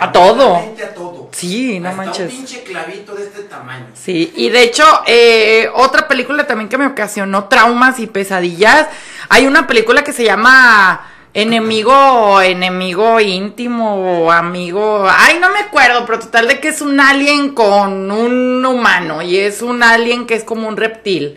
[0.00, 0.36] A todo.
[0.54, 1.28] cabronamente a todo.
[1.32, 2.30] Sí, no Hasta manches.
[2.32, 3.86] un pinche clavito de este tamaño.
[3.94, 8.88] Sí, y de hecho, eh, otra película también que me ocasionó traumas y pesadillas.
[9.28, 15.04] Hay una película que se llama Enemigo, Enemigo íntimo amigo.
[15.10, 19.38] Ay, no me acuerdo, pero total de que es un alien con un humano y
[19.38, 21.36] es un alien que es como un reptil.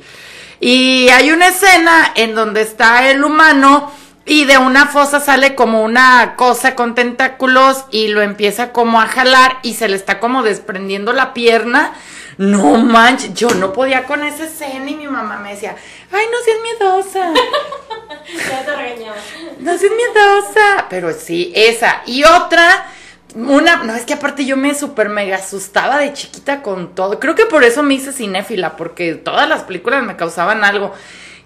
[0.59, 3.91] Y hay una escena en donde está el humano
[4.23, 9.07] y de una fosa sale como una cosa con tentáculos y lo empieza como a
[9.07, 11.93] jalar y se le está como desprendiendo la pierna.
[12.37, 15.75] No manches, yo no podía con esa escena y mi mamá me decía,
[16.11, 17.33] ay, no seas miedosa,
[19.59, 20.87] No seas miedosa.
[20.89, 22.01] Pero sí, esa.
[22.05, 22.85] Y otra,
[23.35, 27.19] una, no, es que aparte yo me super mega asustaba de chiquita con todo.
[27.19, 30.93] Creo que por eso me hice cinéfila, porque todas las películas me causaban algo.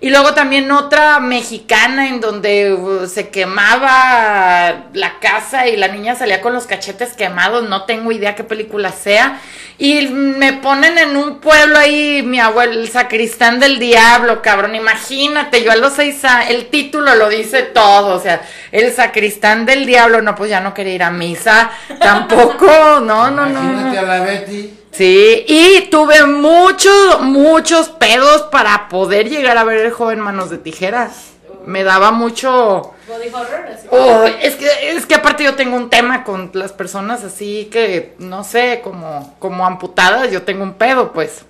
[0.04, 6.16] Y luego también otra mexicana en donde uh, se quemaba la casa y la niña
[6.16, 9.40] salía con los cachetes quemados, no tengo idea qué película sea.
[9.78, 15.64] Y me ponen en un pueblo ahí, mi abuelo, el sacristán del diablo, cabrón, imagínate,
[15.64, 18.42] yo a los seis años, el título lo dice todo, o sea,
[18.72, 22.66] el sacristán del diablo, no, pues ya no quería ir a misa, tampoco,
[23.02, 23.60] no, no, no.
[23.60, 24.81] Imagínate a la Betty.
[24.92, 30.58] Sí, y tuve muchos, muchos pedos para poder llegar a ver el joven Manos de
[30.58, 31.28] Tijeras.
[31.66, 32.94] Me daba mucho...
[33.08, 33.88] Body horror, así.
[33.92, 38.16] Oh, es que es que aparte yo tengo un tema con las personas así que
[38.20, 41.44] no sé, como como amputadas, yo tengo un pedo, pues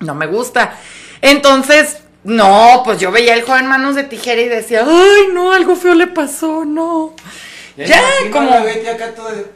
[0.00, 0.76] no me gusta.
[1.20, 5.76] Entonces, no, pues yo veía el joven manos de tijera y decía, "Ay, no, algo
[5.76, 7.12] feo le pasó, no."
[7.76, 9.46] Ya, como- a la Betty acá todo de-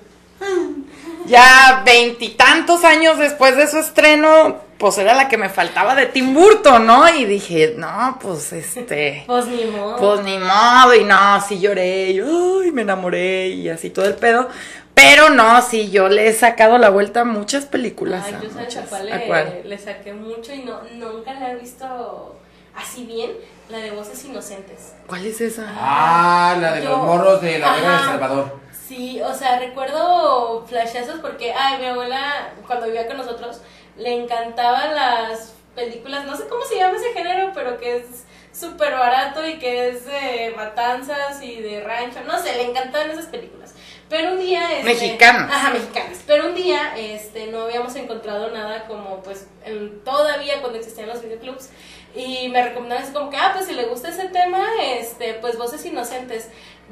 [1.29, 6.33] Ya veintitantos años después de su estreno, pues era la que me faltaba de Tim
[6.35, 7.09] Burton, ¿no?
[7.09, 9.97] Y dije, "No, pues este Pues ni modo.
[9.97, 14.15] Pues ni modo, y no, sí lloré, y ay, me enamoré, y así todo el
[14.15, 14.49] pedo.
[14.95, 18.25] Pero no, sí, yo le he sacado la vuelta a muchas películas.
[18.27, 18.89] Ay, a yo sabes a muchas.
[18.89, 19.61] cuál ¿A le, cuál?
[19.65, 22.37] le saqué mucho y no, nunca la he visto
[22.75, 23.31] así bien,
[23.69, 24.95] la de Voces Inocentes.
[25.07, 25.67] ¿Cuál es esa?
[25.77, 28.05] Ah, la de Yo- los morros de la guerra de.
[28.07, 28.68] Salvador.
[28.89, 33.61] Sí, o sea, recuerdo flashazos porque, ay, mi abuela, cuando vivía con nosotros,
[33.99, 38.93] le encantaban las películas, no sé cómo se llama ese género, pero que es súper
[38.95, 43.75] barato y que es de matanzas y de rancho, no sé, le encantaban esas películas.
[44.09, 44.73] Pero un día...
[44.73, 45.51] Este, Mexicanas.
[45.53, 46.19] Ajá, mexicanas.
[46.27, 51.23] Pero un día este, no habíamos encontrado nada como, pues, en- todavía cuando existían los
[51.23, 51.69] videoclubs.
[52.17, 55.59] Y me recomendaron así como que, ah, pues si le gusta ese tema, este, pues
[55.59, 56.49] voces inocentes.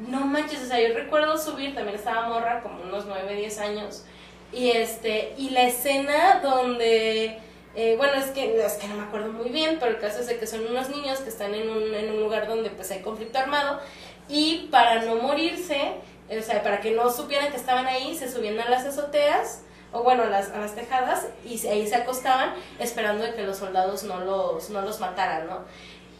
[0.07, 4.05] No manches, o sea, yo recuerdo subir, también estaba morra, como unos 9, 10 años.
[4.51, 7.39] Y este, y la escena donde,
[7.75, 10.27] eh, bueno, es que, es que no me acuerdo muy bien, pero el caso es
[10.27, 13.01] de que son unos niños que están en un, en un lugar donde pues hay
[13.01, 13.79] conflicto armado.
[14.29, 15.95] Y para no morirse,
[16.29, 20.03] o sea, para que no supieran que estaban ahí, se subían a las azoteas, o
[20.03, 24.03] bueno, a las, a las tejadas, y ahí se acostaban esperando de que los soldados
[24.03, 25.59] no los, no los mataran, ¿no?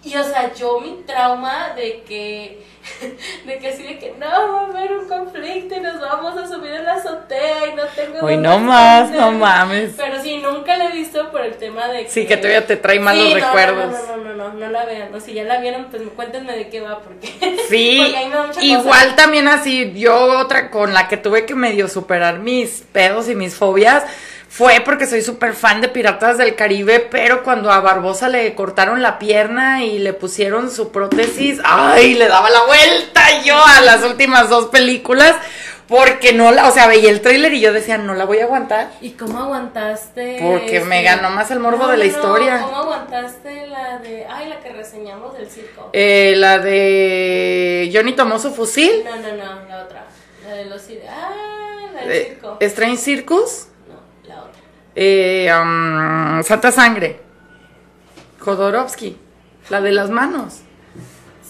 [0.08, 2.62] Y o sea, yo mi trauma de que,
[3.46, 6.48] de que así de que no, va a haber un conflicto y nos vamos a
[6.48, 9.22] subir a la azotea y no tengo Uy, no más, esconder".
[9.34, 9.92] no mames.
[9.98, 12.10] Pero sí, nunca la he visto por el tema de que...
[12.10, 13.92] Sí, que todavía te trae malos Sí, no, recuerdos.
[14.08, 15.12] No, no, no, no, no, no la vean.
[15.12, 17.28] No, si ya la vieron, pues cuéntenme de qué va, porque...
[17.68, 19.16] Sí, porque a mí me da mucha igual cosa.
[19.18, 23.56] también así, yo otra con la que tuve que medio superar mis pedos y mis
[23.56, 24.06] fobias
[24.50, 29.02] fue porque soy súper fan de Piratas del Caribe, pero cuando a Barbosa le cortaron
[29.02, 34.04] la pierna y le pusieron su prótesis, ay, le daba la vuelta yo a las
[34.04, 35.36] últimas dos películas,
[35.88, 38.46] porque no la, o sea, veía el tráiler y yo decía, no la voy a
[38.46, 38.92] aguantar.
[39.00, 40.38] ¿Y cómo aguantaste?
[40.42, 42.62] Porque me este, ganó más el morbo no, de la no, historia.
[42.62, 44.26] ¿Cómo aguantaste la de...
[44.30, 45.90] Ay, la que reseñamos del circo?
[45.94, 50.06] Eh, la de Johnny tomó su fusil, No, no, no, la otra.
[50.46, 50.82] La de los...
[51.10, 51.30] Ah,
[51.94, 52.58] la del eh, circo.
[52.60, 53.68] Strange Circus.
[55.00, 57.20] Eh, um, Santa Sangre.
[58.40, 59.16] Jodorowsky.
[59.70, 60.62] La de las manos.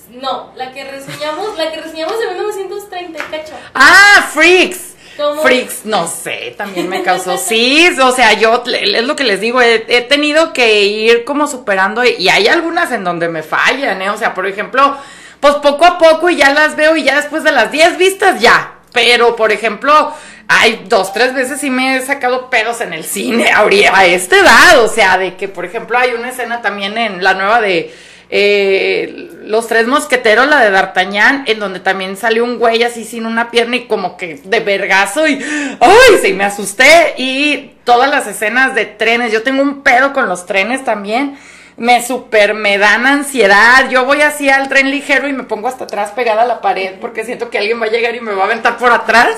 [0.09, 3.53] No, la que reseñamos, la que reseñamos de 1930 y cacho.
[3.73, 4.95] Ah, Freaks.
[5.15, 5.41] ¿Cómo?
[5.41, 7.37] freaks, no sé, también me causó.
[7.47, 11.47] Sí, o sea, yo es lo que les digo, he, he tenido que ir como
[11.47, 14.11] superando y, y hay algunas en donde me fallan, ¿eh?
[14.11, 14.95] O sea, por ejemplo,
[15.39, 18.39] pues poco a poco y ya las veo y ya después de las 10 vistas
[18.41, 18.76] ya.
[18.93, 20.13] Pero, por ejemplo,
[20.47, 23.51] hay dos, tres veces sí me he sacado pedos en el cine
[23.93, 24.83] a esta edad.
[24.83, 27.93] O sea, de que, por ejemplo, hay una escena también en la nueva de
[28.29, 33.25] eh, Los Tres Mosqueteros, la de D'Artagnan, en donde también sale un güey así sin
[33.25, 35.39] una pierna y como que de vergazo y
[35.79, 36.17] ¡ay!
[36.21, 37.15] Sí, me asusté.
[37.17, 41.38] Y todas las escenas de trenes, yo tengo un pedo con los trenes también.
[41.78, 43.89] Me super, me dan ansiedad.
[43.89, 46.95] Yo voy así al tren ligero y me pongo hasta atrás pegada a la pared
[46.99, 49.30] porque siento que alguien va a llegar y me va a aventar por atrás.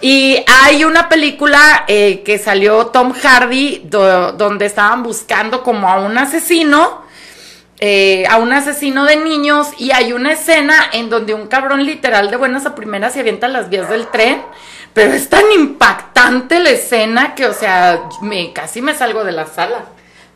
[0.00, 5.98] Y hay una película eh, que salió Tom Hardy do- donde estaban buscando como a
[6.00, 7.06] un asesino
[7.80, 12.28] eh, a un asesino de niños y hay una escena en donde un cabrón literal
[12.28, 14.42] de buenas a primeras se avienta las vías del tren,
[14.94, 19.46] pero es tan impactante la escena que, o sea, me, casi me salgo de la
[19.46, 19.84] sala,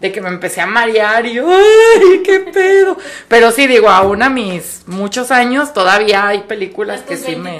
[0.03, 2.99] de que me empecé a marear y, ¡ay, qué pedo!
[3.29, 7.57] Pero sí, digo, aún a mis muchos años todavía hay películas que sí me...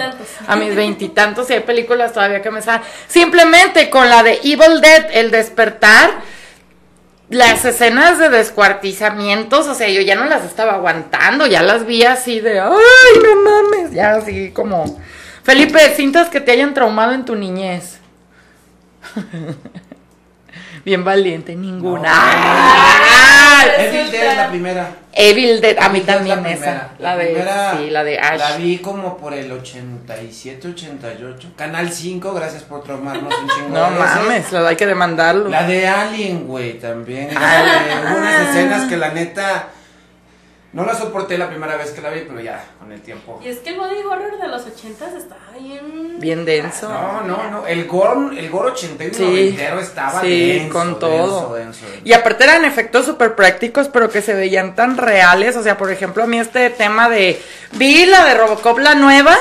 [0.49, 2.83] A mis veintitantos y hay películas todavía que me salen.
[3.07, 6.11] Simplemente con la de Evil Dead, El Despertar,
[7.31, 12.03] las escenas de descuartizamientos, o sea, yo ya no las estaba aguantando, ya las vi
[12.03, 15.01] así de, ay, no mames, ya así como...
[15.45, 17.99] Felipe, cintas que te hayan traumado en tu niñez.
[20.85, 22.11] Bien valiente, ninguna.
[22.13, 23.83] No.
[23.83, 24.91] Evil Dead es la primera.
[25.13, 26.61] Evil Dead, a mí Evil Dead es también la esa.
[26.61, 26.91] primera.
[26.99, 28.39] La de, primera sí, la de Ash.
[28.39, 31.49] La vi como por el 87, 88.
[31.57, 35.49] Canal 5, gracias por traumarnos un chingo No mames, la hay que demandarlo.
[35.49, 37.31] La de Alien, güey, también.
[37.37, 38.15] Ah.
[38.17, 39.69] Unas escenas que la neta
[40.73, 43.39] no la soporté la primera vez que la vi, pero ya, con el tiempo.
[43.45, 46.19] Y es que el body horror de los ochentas estaba bien...
[46.19, 46.89] Bien denso.
[46.89, 47.67] No, no, no.
[47.67, 49.23] El gore, el gore 80 y Sí.
[49.59, 51.11] 90 estaba Sí, denso, con todo.
[51.11, 52.01] denso, denso, denso.
[52.05, 55.57] Y aparte eran efectos súper prácticos, pero que se veían tan reales.
[55.57, 57.43] O sea, por ejemplo, a mí este tema de.
[57.73, 59.37] Vi la de Robocop, la nueva.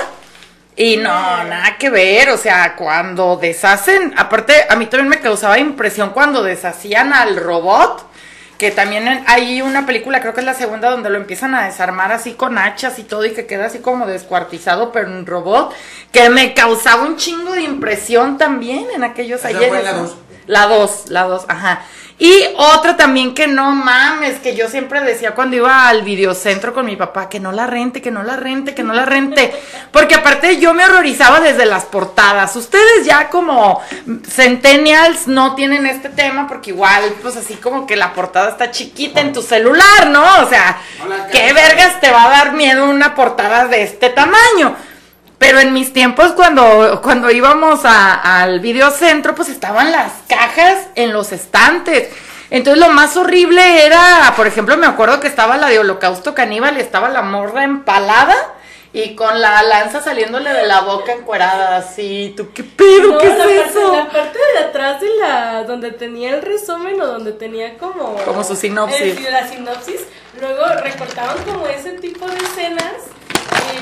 [0.76, 1.04] Y no,
[1.44, 2.30] nada que ver.
[2.32, 4.14] O sea, cuando deshacen.
[4.18, 8.11] Aparte, a mí también me causaba impresión cuando deshacían al robot.
[8.62, 12.12] Que también hay una película, creo que es la segunda, donde lo empiezan a desarmar
[12.12, 15.74] así con hachas y todo, y que queda así como descuartizado, pero en robot.
[16.12, 19.84] Que me causaba un chingo de impresión también en aquellos ayeres.
[20.52, 21.82] La 2, la 2, ajá.
[22.20, 26.86] Y otra también que no mames, que yo siempre decía cuando iba al videocentro con
[26.86, 29.56] mi papá, que no la rente, que no la rente, que no la rente.
[29.94, 32.54] Porque aparte yo me horrorizaba desde las portadas.
[32.58, 33.82] Ustedes ya como
[34.28, 39.22] centennials no tienen este tema porque igual, pues así como que la portada está chiquita
[39.22, 40.44] en tu celular, ¿no?
[40.44, 44.76] O sea, Hola, ¿qué vergas te va a dar miedo una portada de este tamaño?
[45.42, 51.12] Pero en mis tiempos, cuando, cuando íbamos a- al videocentro, pues estaban las cajas en
[51.14, 52.10] los estantes.
[52.52, 56.78] Entonces lo más horrible era, por ejemplo, me acuerdo que estaba la de Holocausto Caníbal
[56.78, 58.36] y estaba la morra empalada
[58.94, 62.36] y con la lanza saliéndole de la boca encuerada, así.
[62.38, 63.14] ¿Tú qué pedo?
[63.14, 63.96] No, ¿Qué es parte, eso?
[63.96, 68.44] la parte de atrás de la donde tenía el resumen o donde tenía como Como
[68.44, 69.02] su sinopsis.
[69.18, 70.02] el- la sinopsis,
[70.40, 72.94] luego recortaban como ese tipo de escenas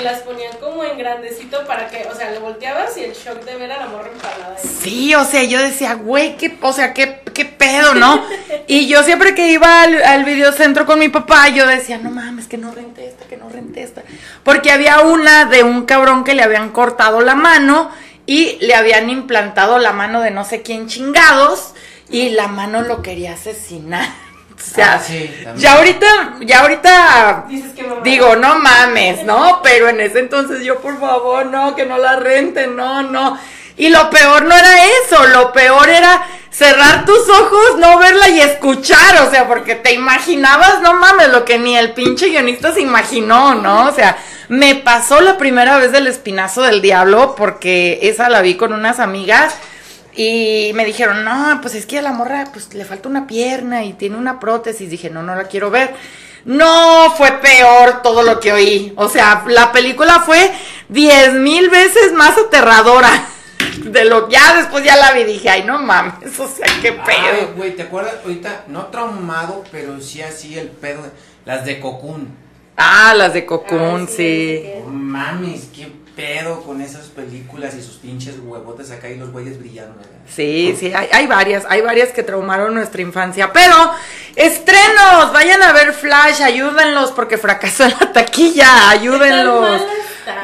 [0.00, 3.44] y las ponían como en grandecito para que, o sea, lo volteabas y el shock
[3.44, 4.56] de ver a la morra empalada.
[4.56, 4.70] ahí.
[4.82, 8.24] Sí, o sea, yo decía, güey, qué, o sea, qué, qué pedo, ¿no?
[8.66, 12.46] y yo siempre que iba al, al videocentro con mi papá, yo decía, no mames,
[12.46, 14.02] que no rente esta, que no rente esta.
[14.42, 17.90] Porque había una de un cabrón que le habían cortado la mano
[18.26, 21.74] y le habían implantado la mano de no sé quién chingados
[22.10, 24.08] y la mano lo quería asesinar.
[24.60, 28.02] O sea, Ah, sí, ya ahorita, ya ahorita Dices que mamá.
[28.04, 29.60] Digo, no mames, ¿no?
[29.62, 33.38] Pero en ese entonces yo, por favor, no, que no la renten, no, no.
[33.76, 38.40] Y lo peor no era eso, lo peor era cerrar tus ojos, no verla y
[38.40, 42.82] escuchar, o sea, porque te imaginabas, no mames, lo que ni el pinche guionista se
[42.82, 43.86] imaginó, ¿no?
[43.86, 48.56] O sea, me pasó la primera vez del espinazo del diablo, porque esa la vi
[48.56, 49.54] con unas amigas.
[50.14, 53.84] Y me dijeron, no, pues es que a la morra pues le falta una pierna
[53.84, 54.90] y tiene una prótesis.
[54.90, 55.94] Dije, no, no la quiero ver.
[56.44, 58.92] No, fue peor todo lo que oí.
[58.96, 60.50] O sea, la película fue
[60.88, 63.10] diez mil veces más aterradora.
[63.84, 67.00] De lo ya después ya la vi, dije, ay, no mames, o sea, qué Ay,
[67.06, 67.54] pedo.
[67.56, 68.64] güey, ¿te acuerdas ahorita?
[68.68, 71.02] No traumado, pero sí así el pedo.
[71.02, 71.10] de-
[71.46, 72.28] Las de Cocoon.
[72.76, 74.62] Ah, las de Cocoon, Ay, sí.
[74.64, 75.86] sí, No mames, qué
[76.20, 79.96] pedo con esas películas y sus pinches huevotes acá y los güeyes brillando.
[79.96, 80.12] ¿verdad?
[80.28, 83.52] Sí, sí, hay, hay varias, hay varias que traumaron nuestra infancia.
[83.52, 83.74] Pero,
[84.36, 89.82] estrenos, vayan a ver Flash, ayúdenlos porque fracasó en la taquilla, ¿Qué tan ayúdenlos.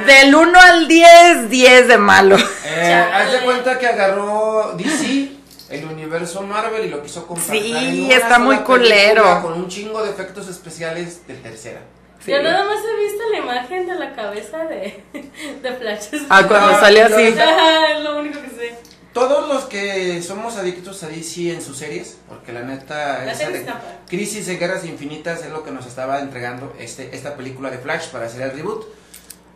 [0.06, 2.36] Del 1 al 10, 10 de malo.
[2.64, 5.30] Eh, haz de cuenta que agarró DC,
[5.68, 9.42] el universo Marvel, y lo quiso compactar Sí, en una está sola muy culero.
[9.42, 11.80] Con un chingo de efectos especiales de tercera.
[12.26, 12.32] Sí.
[12.32, 15.02] Yo nada más he visto la imagen de la cabeza de,
[15.62, 16.08] de Flash.
[16.28, 17.38] Ah, cuando Ah, sale así.
[17.38, 18.74] Ajá, es lo único que sé.
[19.14, 23.48] Todos los que somos adictos a DC en sus series, porque la neta La esa
[23.48, 23.64] de.
[24.08, 28.08] Crisis de Guerras Infinitas es lo que nos estaba entregando este, esta película de Flash
[28.08, 28.84] para hacer el reboot.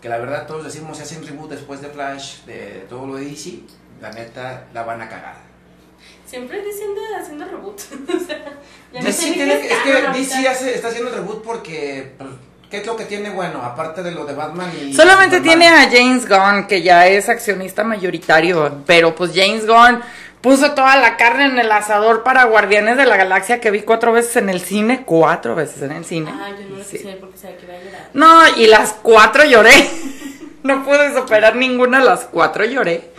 [0.01, 3.25] Que la verdad todos decimos si hacen reboot después de Flash, de todo lo de
[3.27, 3.59] DC,
[4.01, 5.35] la neta la van a cagar.
[6.25, 7.79] Siempre diciendo haciendo reboot.
[8.15, 8.45] o sea,
[8.95, 11.43] ya no sé DC ni tiene que- es que DC hace- está haciendo el reboot
[11.45, 12.31] porque pues,
[12.71, 13.63] ¿qué es lo que tiene bueno?
[13.63, 17.85] Aparte de lo de Batman y Solamente tiene a James Gunn, que ya es accionista
[17.85, 20.01] mayoritario, pero pues James Gunn
[20.41, 24.13] puso toda la carne en el asador para Guardianes de la Galaxia que vi cuatro
[24.13, 26.33] veces en el cine, cuatro veces en el cine.
[26.35, 26.93] Ah, yo no lo Sí.
[26.97, 28.09] quise ver porque sabía que iba a llorar.
[28.15, 29.71] No, y las cuatro lloré.
[30.63, 33.10] No pude superar ninguna, las cuatro lloré.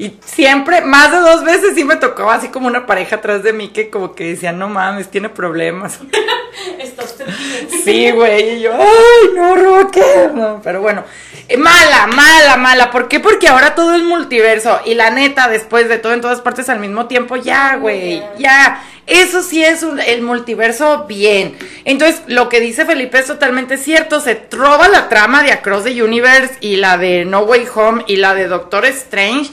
[0.00, 3.52] Y siempre, más de dos veces sí me tocó así como una pareja atrás de
[3.52, 5.98] mí que como que decía, no mames, tiene problemas.
[6.78, 7.68] Está usted bien.
[7.84, 10.02] Sí, güey, y yo, ay, no, Roque.
[10.32, 11.04] No, pero bueno,
[11.48, 12.90] eh, mala, mala, mala.
[12.90, 13.20] ¿Por qué?
[13.20, 14.80] Porque ahora todo es multiverso.
[14.86, 18.82] Y la neta, después de todo en todas partes al mismo tiempo, ya, güey, ya.
[19.06, 21.58] Eso sí es un- el multiverso bien.
[21.84, 24.20] Entonces, lo que dice Felipe es totalmente cierto.
[24.22, 28.16] Se trova la trama de Across the Universe y la de No Way Home y
[28.16, 29.50] la de Doctor Strange.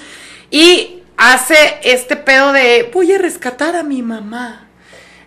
[0.51, 4.63] Y hace este pedo de, voy a rescatar a mi mamá.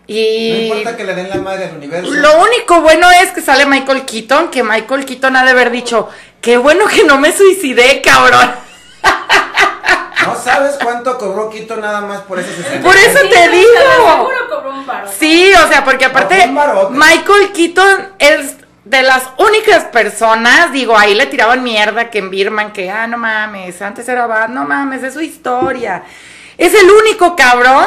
[0.08, 2.10] No Y importa que le den la madre al universo.
[2.12, 6.08] lo único bueno es que sale Michael Keaton, que Michael Keaton ha de haber dicho,
[6.40, 8.50] qué bueno que no me suicidé, cabrón.
[10.26, 12.82] No sabes cuánto cobró Quito nada más por esa escena.
[12.82, 14.10] Por eso te no, digo.
[14.16, 15.08] Seguro cobró un paro.
[15.18, 16.46] Sí, o sea, porque aparte.
[16.90, 18.54] Michael Keaton es
[18.84, 23.18] de las únicas personas, digo, ahí le tiraban mierda que en Birman, que, ah, no
[23.18, 26.02] mames, antes era bad, no mames, es su historia.
[26.56, 27.86] Es el único cabrón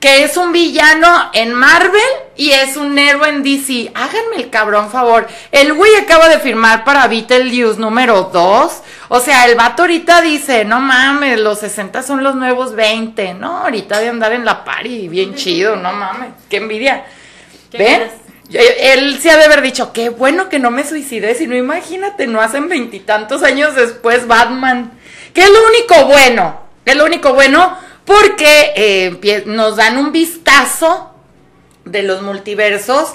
[0.00, 2.00] que es un villano en Marvel
[2.34, 3.92] y es un héroe en DC.
[3.94, 5.28] Háganme el cabrón favor.
[5.52, 8.82] El güey acaba de firmar para Beetlejuice número 2.
[9.08, 13.34] O sea, el vato ahorita dice, no mames, los 60 son los nuevos 20.
[13.34, 17.04] No, ahorita de andar en la party, bien chido, no mames, qué envidia.
[17.70, 18.29] ¿Qué ¿Ven?
[18.52, 22.26] Él se ha de haber dicho, qué bueno que no me suicidé, si no imagínate,
[22.26, 24.92] no hacen veintitantos años después Batman.
[25.34, 31.14] Que es lo único bueno, es lo único bueno porque eh, nos dan un vistazo
[31.84, 33.10] de los multiversos.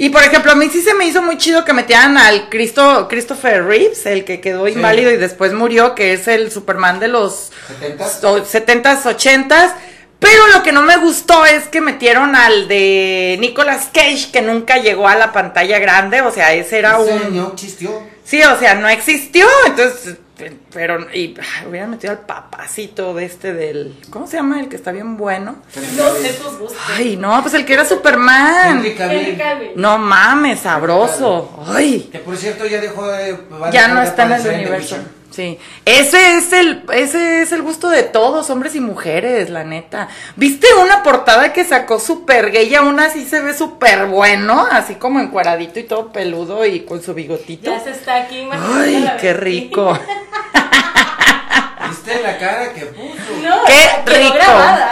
[0.00, 3.08] Y por ejemplo, a mí sí se me hizo muy chido que metieran al Cristo,
[3.10, 4.72] Christopher Reeves, el que quedó Sí.
[4.74, 8.24] inválido y después murió, que es el Superman de los ¿70s?
[8.24, 9.72] o- 70s, 80s.
[10.18, 14.78] Pero lo que no me gustó es que metieron al de Nicolas Cage, que nunca
[14.78, 16.22] llegó a la pantalla grande.
[16.22, 17.36] O sea, ese era Ese un.
[17.36, 18.02] no existió.
[18.24, 19.46] Sí, o sea, no existió.
[19.66, 21.06] Entonces, pe- pero.
[21.14, 23.96] Y ay, hubieran metido al papacito de este del.
[24.10, 24.58] ¿Cómo se llama?
[24.60, 25.62] El que está bien bueno.
[25.96, 26.76] No sé tus gustos.
[26.96, 28.78] Ay, no, pues el que era Superman.
[28.78, 29.70] Henry Henry Cavill.
[29.76, 31.62] No mames, sabroso.
[31.68, 32.08] Ay.
[32.10, 33.38] Que por cierto ya dejó de.
[33.72, 34.96] Ya no está en el universo.
[35.38, 35.56] Sí.
[35.84, 40.08] Ese es el, ese es el gusto de todos, hombres y mujeres, la neta.
[40.34, 44.66] ¿Viste una portada que sacó súper gay y aún así se ve súper bueno?
[44.68, 47.70] Así como encuadradito y todo peludo y con su bigotito.
[47.70, 49.96] Ya se está aquí imaginando Ay, qué rico.
[51.88, 53.36] ¿Viste la cara que puso?
[53.40, 54.42] No, Qué rico,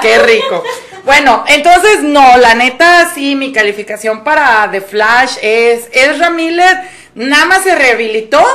[0.00, 0.62] qué rico.
[1.04, 7.46] Bueno, entonces no, la neta sí, mi calificación para The Flash es Ezra Miller nada
[7.46, 8.46] más se rehabilitó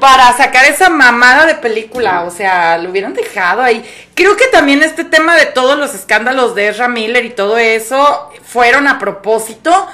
[0.00, 3.84] para sacar esa mamada de película, o sea, lo hubieran dejado ahí.
[4.14, 8.30] Creo que también este tema de todos los escándalos de Ezra Miller y todo eso
[8.44, 9.88] fueron a propósito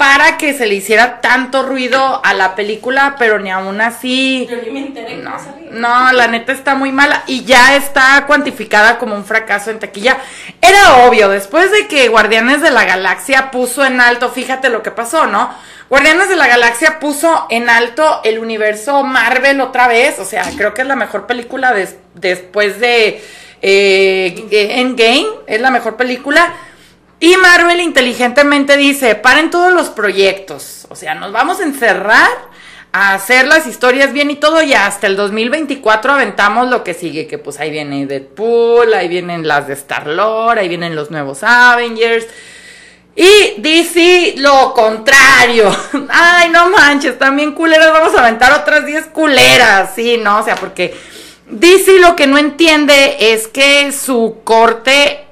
[0.00, 4.56] para que se le hiciera tanto ruido a la película, pero ni aún así Yo
[4.56, 5.32] ni me enteré que no,
[5.72, 10.16] no la neta está muy mala y ya está cuantificada como un fracaso en taquilla.
[10.62, 14.90] Era obvio, después de que Guardianes de la Galaxia puso en alto, fíjate lo que
[14.90, 15.54] pasó, ¿no?
[15.90, 20.72] Guardianes de la Galaxia puso en alto el universo Marvel otra vez, o sea, creo
[20.72, 23.22] que es la mejor película des- después de
[23.60, 24.46] eh,
[24.80, 26.54] Endgame, es la mejor película.
[27.20, 32.30] Y Marvel inteligentemente dice, paren todos los proyectos, o sea, nos vamos a encerrar
[32.92, 37.26] a hacer las historias bien y todo y hasta el 2024 aventamos lo que sigue,
[37.26, 42.26] que pues ahí viene Deadpool, ahí vienen las de Star-Lord, ahí vienen los nuevos Avengers.
[43.14, 45.76] Y DC lo contrario.
[46.08, 50.56] Ay, no manches, también culeras, vamos a aventar otras 10 culeras, sí, no, o sea,
[50.56, 50.96] porque
[51.50, 55.29] DC lo que no entiende es que su corte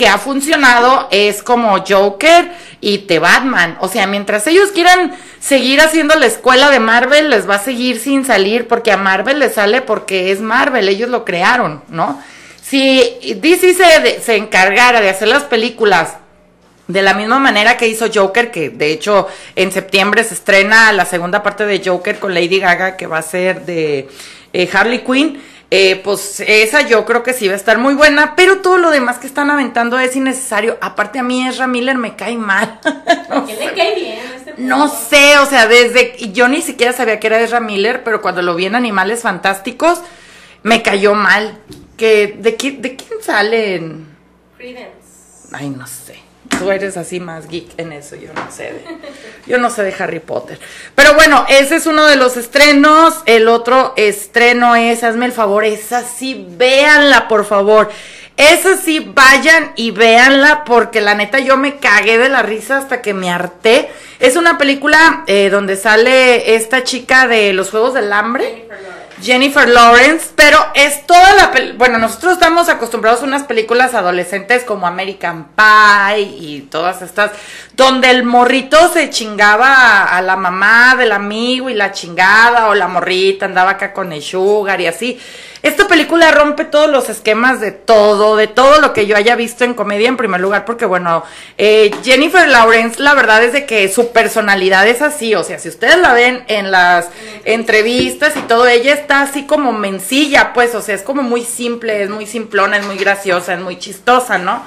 [0.00, 3.76] que ha funcionado es como Joker y The Batman.
[3.82, 8.00] O sea, mientras ellos quieran seguir haciendo la escuela de Marvel, les va a seguir
[8.00, 12.18] sin salir porque a Marvel le sale porque es Marvel, ellos lo crearon, ¿no?
[12.62, 16.14] Si DC se, se encargara de hacer las películas
[16.88, 21.04] de la misma manera que hizo Joker, que de hecho en septiembre se estrena la
[21.04, 24.08] segunda parte de Joker con Lady Gaga, que va a ser de
[24.54, 25.42] eh, Harley Quinn.
[25.72, 28.90] Eh, pues esa yo creo que sí va a estar muy buena, pero todo lo
[28.90, 30.76] demás que están aventando es innecesario.
[30.80, 32.80] Aparte a mí Ezra Miller me cae mal.
[33.30, 34.18] no ¿Qué le cae bien?
[34.34, 38.20] Este no sé, o sea, desde yo ni siquiera sabía que era Ezra Miller, pero
[38.20, 40.00] cuando lo vi en Animales Fantásticos
[40.64, 41.58] me cayó mal.
[41.96, 44.06] Que de, de quién salen?
[44.56, 44.90] Credence.
[45.52, 46.29] Ay, no sé.
[46.58, 48.84] Tú eres así más geek en eso, yo no sé de,
[49.46, 50.58] yo no sé de Harry Potter.
[50.94, 53.22] Pero bueno, ese es uno de los estrenos.
[53.24, 57.90] El otro estreno es, hazme el favor, esa sí, véanla, por favor.
[58.36, 63.02] Esa sí, vayan y véanla, porque la neta yo me cagué de la risa hasta
[63.02, 63.90] que me harté.
[64.18, 68.66] Es una película eh, donde sale esta chica de los Juegos del Hambre.
[69.22, 74.86] Jennifer Lawrence, pero es toda la bueno, nosotros estamos acostumbrados a unas películas adolescentes como
[74.86, 77.32] American Pie y todas estas
[77.74, 82.74] donde el morrito se chingaba a, a la mamá del amigo y la chingada o
[82.74, 85.20] la morrita andaba acá con el sugar y así.
[85.62, 89.64] Esta película rompe todos los esquemas de todo, de todo lo que yo haya visto
[89.64, 91.22] en comedia en primer lugar, porque bueno,
[91.58, 95.68] eh, Jennifer Lawrence, la verdad es de que su personalidad es así, o sea, si
[95.68, 97.08] ustedes la ven en las
[97.44, 102.04] entrevistas y todo, ella está así como mencilla, pues, o sea, es como muy simple,
[102.04, 104.64] es muy simplona, es muy graciosa, es muy chistosa, ¿no?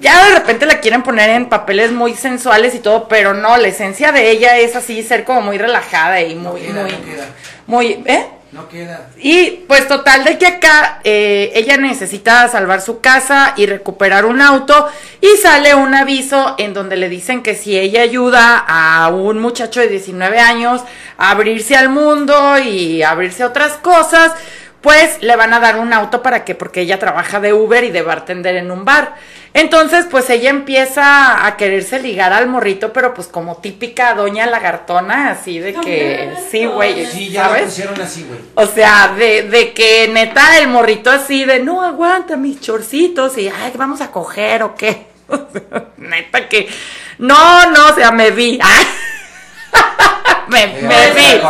[0.00, 3.68] Ya de repente la quieren poner en papeles muy sensuales y todo, pero no, la
[3.68, 7.04] esencia de ella es así, ser como muy relajada y No muy, queda, muy, no
[7.04, 7.26] queda.
[7.66, 8.26] muy, ¿eh?
[8.52, 9.08] No queda.
[9.16, 14.42] Y pues total de que acá eh, ella necesita salvar su casa y recuperar un
[14.42, 14.88] auto
[15.22, 19.80] y sale un aviso en donde le dicen que si ella ayuda a un muchacho
[19.80, 20.82] de 19 años
[21.16, 24.32] a abrirse al mundo y abrirse a otras cosas,
[24.82, 27.90] pues le van a dar un auto para que, porque ella trabaja de Uber y
[27.90, 29.14] de bartender en un bar.
[29.54, 35.30] Entonces, pues ella empieza a quererse ligar al morrito, pero pues como típica doña lagartona,
[35.30, 37.06] así de que, sí, güey.
[37.06, 37.64] Sí, ya lo ¿sabes?
[37.66, 38.40] pusieron así, güey.
[38.54, 43.48] O sea, de, de que neta el morrito así de no aguanta mis chorcitos y
[43.48, 45.06] ay, vamos a coger o qué.
[45.98, 46.68] neta que
[47.18, 48.58] no, no, o sea, me vi.
[50.48, 51.40] Me, Eh, me vi.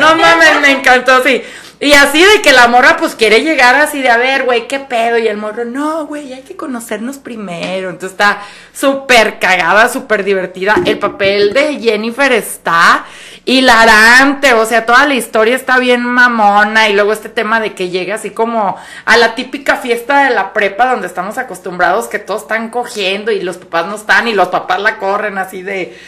[0.00, 1.42] No mames, me encantó, sí.
[1.80, 4.78] Y así de que la morra pues quiere llegar así de a ver, güey, qué
[4.78, 5.18] pedo.
[5.18, 7.90] Y el morro, no, güey, hay que conocernos primero.
[7.90, 10.76] Entonces está súper cagada, súper divertida.
[10.86, 13.04] El papel de Jennifer está
[13.44, 14.54] hilarante.
[14.54, 16.88] O sea, toda la historia está bien mamona.
[16.88, 20.52] Y luego este tema de que llega así como a la típica fiesta de la
[20.52, 24.48] prepa donde estamos acostumbrados que todos están cogiendo y los papás no están y los
[24.48, 25.98] papás la corren así de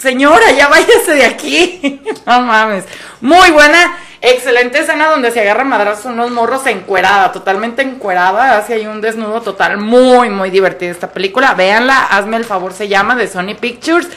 [0.00, 2.02] señora, ya váyase de aquí.
[2.26, 2.84] no mames.
[3.20, 8.58] Muy buena, excelente escena donde se agarra madrazos unos morros encuerada, totalmente encuerada.
[8.58, 11.54] Así hay un desnudo total, muy, muy divertida esta película.
[11.54, 14.08] Véanla, hazme el favor, se llama de Sony Pictures.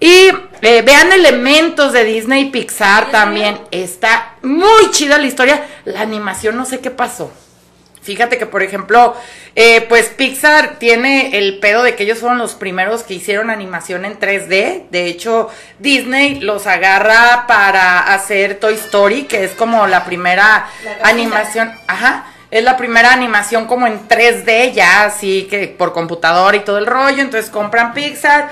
[0.00, 0.30] Y
[0.62, 3.58] eh, vean elementos de Disney y Pixar también.
[3.70, 5.66] Está muy chida la historia.
[5.84, 7.32] La animación, no sé qué pasó.
[8.08, 9.14] Fíjate que, por ejemplo,
[9.54, 14.06] eh, pues Pixar tiene el pedo de que ellos fueron los primeros que hicieron animación
[14.06, 14.86] en 3D.
[14.90, 21.06] De hecho, Disney los agarra para hacer Toy Story, que es como la primera La
[21.10, 21.70] animación.
[21.86, 22.24] Ajá.
[22.50, 26.86] Es la primera animación como en 3D, ya así que por computadora y todo el
[26.86, 27.20] rollo.
[27.20, 28.48] Entonces compran Pixar.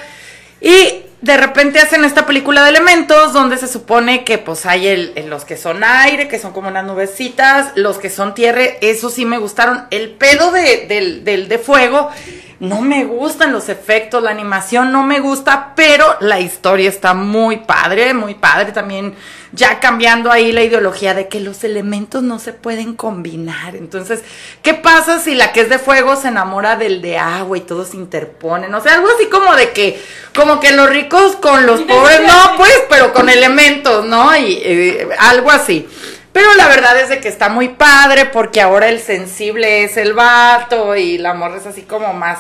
[0.67, 5.15] Y de repente hacen esta película de elementos donde se supone que pues hay el,
[5.29, 9.25] los que son aire, que son como unas nubecitas, los que son tierra, eso sí
[9.25, 9.87] me gustaron.
[9.93, 12.11] El pedo de, del, del de fuego,
[12.59, 17.59] no me gustan los efectos, la animación no me gusta, pero la historia está muy
[17.59, 19.15] padre, muy padre también.
[19.57, 23.75] Ya cambiando ahí la ideología de que los elementos no se pueden combinar.
[23.75, 24.23] Entonces,
[24.63, 27.89] ¿qué pasa si la que es de fuego se enamora del de agua y todos
[27.89, 28.73] se interponen?
[28.75, 30.01] O sea, algo así como de que,
[30.35, 34.37] como que los ricos con los pobres, no, pues, pero con elementos, ¿no?
[34.37, 35.89] Y eh, algo así.
[36.37, 40.13] Pero la verdad es de que está muy padre porque ahora el sensible es el
[40.13, 42.39] vato y la morra es así como más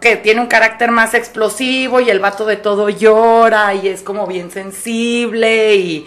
[0.00, 4.26] que tiene un carácter más explosivo y el vato de todo llora y es como
[4.26, 6.06] bien sensible y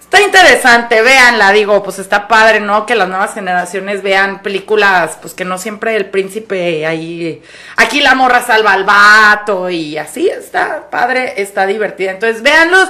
[0.00, 2.86] está interesante, véanla, digo, pues está padre, ¿no?
[2.86, 7.42] Que las nuevas generaciones vean películas, pues que no siempre el príncipe ahí,
[7.76, 12.12] aquí la morra salva al vato y así, está padre, está divertida.
[12.12, 12.88] Entonces, véanlos.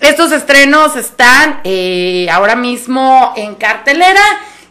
[0.00, 4.22] Estos estrenos están eh, ahora mismo en cartelera.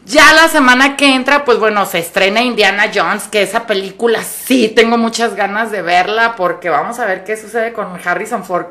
[0.10, 4.68] Ya la semana que entra, pues bueno, se estrena Indiana Jones, que esa película sí
[4.70, 8.66] tengo muchas ganas de verla porque vamos a ver qué sucede con Harrison Ford,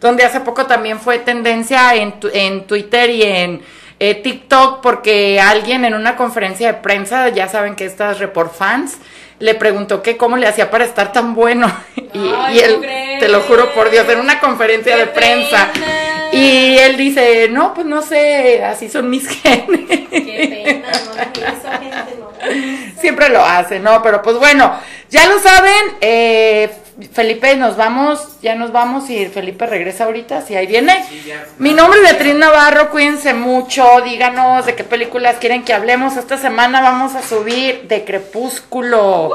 [0.00, 3.62] donde hace poco también fue tendencia en, tu- en Twitter y en
[4.00, 8.96] eh, TikTok porque alguien en una conferencia de prensa, ya saben que estas report fans,
[9.38, 11.72] le preguntó que cómo le hacía para estar tan bueno.
[11.96, 12.80] y, Ay, y él,
[13.20, 15.68] te lo juro por Dios, en una conferencia ¡Qué de prensa.
[15.72, 15.86] pena!
[16.32, 20.08] Y él dice, no, pues no sé, así son mis genes.
[20.10, 23.00] Qué pena, no eso, gente, no.
[23.00, 24.02] Siempre lo hace, ¿no?
[24.02, 24.72] Pero pues bueno,
[25.08, 26.70] ya lo saben, eh,
[27.12, 31.04] Felipe, nos vamos, ya nos vamos y Felipe regresa ahorita, si ahí viene.
[31.08, 31.46] Sí, ya.
[31.58, 36.16] Mi nombre es Beatriz Navarro, cuídense mucho, díganos de qué películas quieren que hablemos.
[36.16, 39.32] Esta semana vamos a subir de Crepúsculo.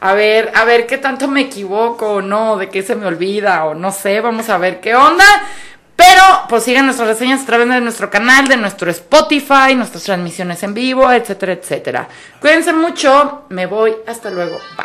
[0.00, 3.64] A ver, a ver qué tanto me equivoco o no, de qué se me olvida
[3.64, 5.24] o no sé, vamos a ver qué onda.
[6.06, 10.62] Pero pues sigan nuestras reseñas a través de nuestro canal, de nuestro Spotify, nuestras transmisiones
[10.62, 12.08] en vivo, etcétera, etcétera.
[12.40, 14.84] Cuídense mucho, me voy, hasta luego, bye.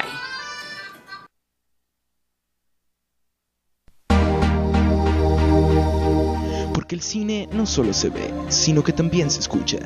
[6.74, 9.80] Porque el cine no solo se ve, sino que también se escucha.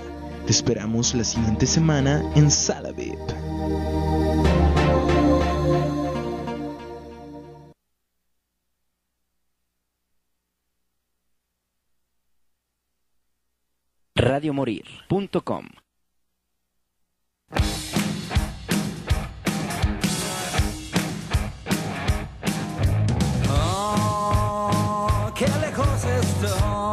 [0.46, 4.13] Te esperamos la siguiente semana en Sala VIP.
[14.16, 15.66] radiomorir.com
[23.50, 26.93] Oh, qué lejos estoy,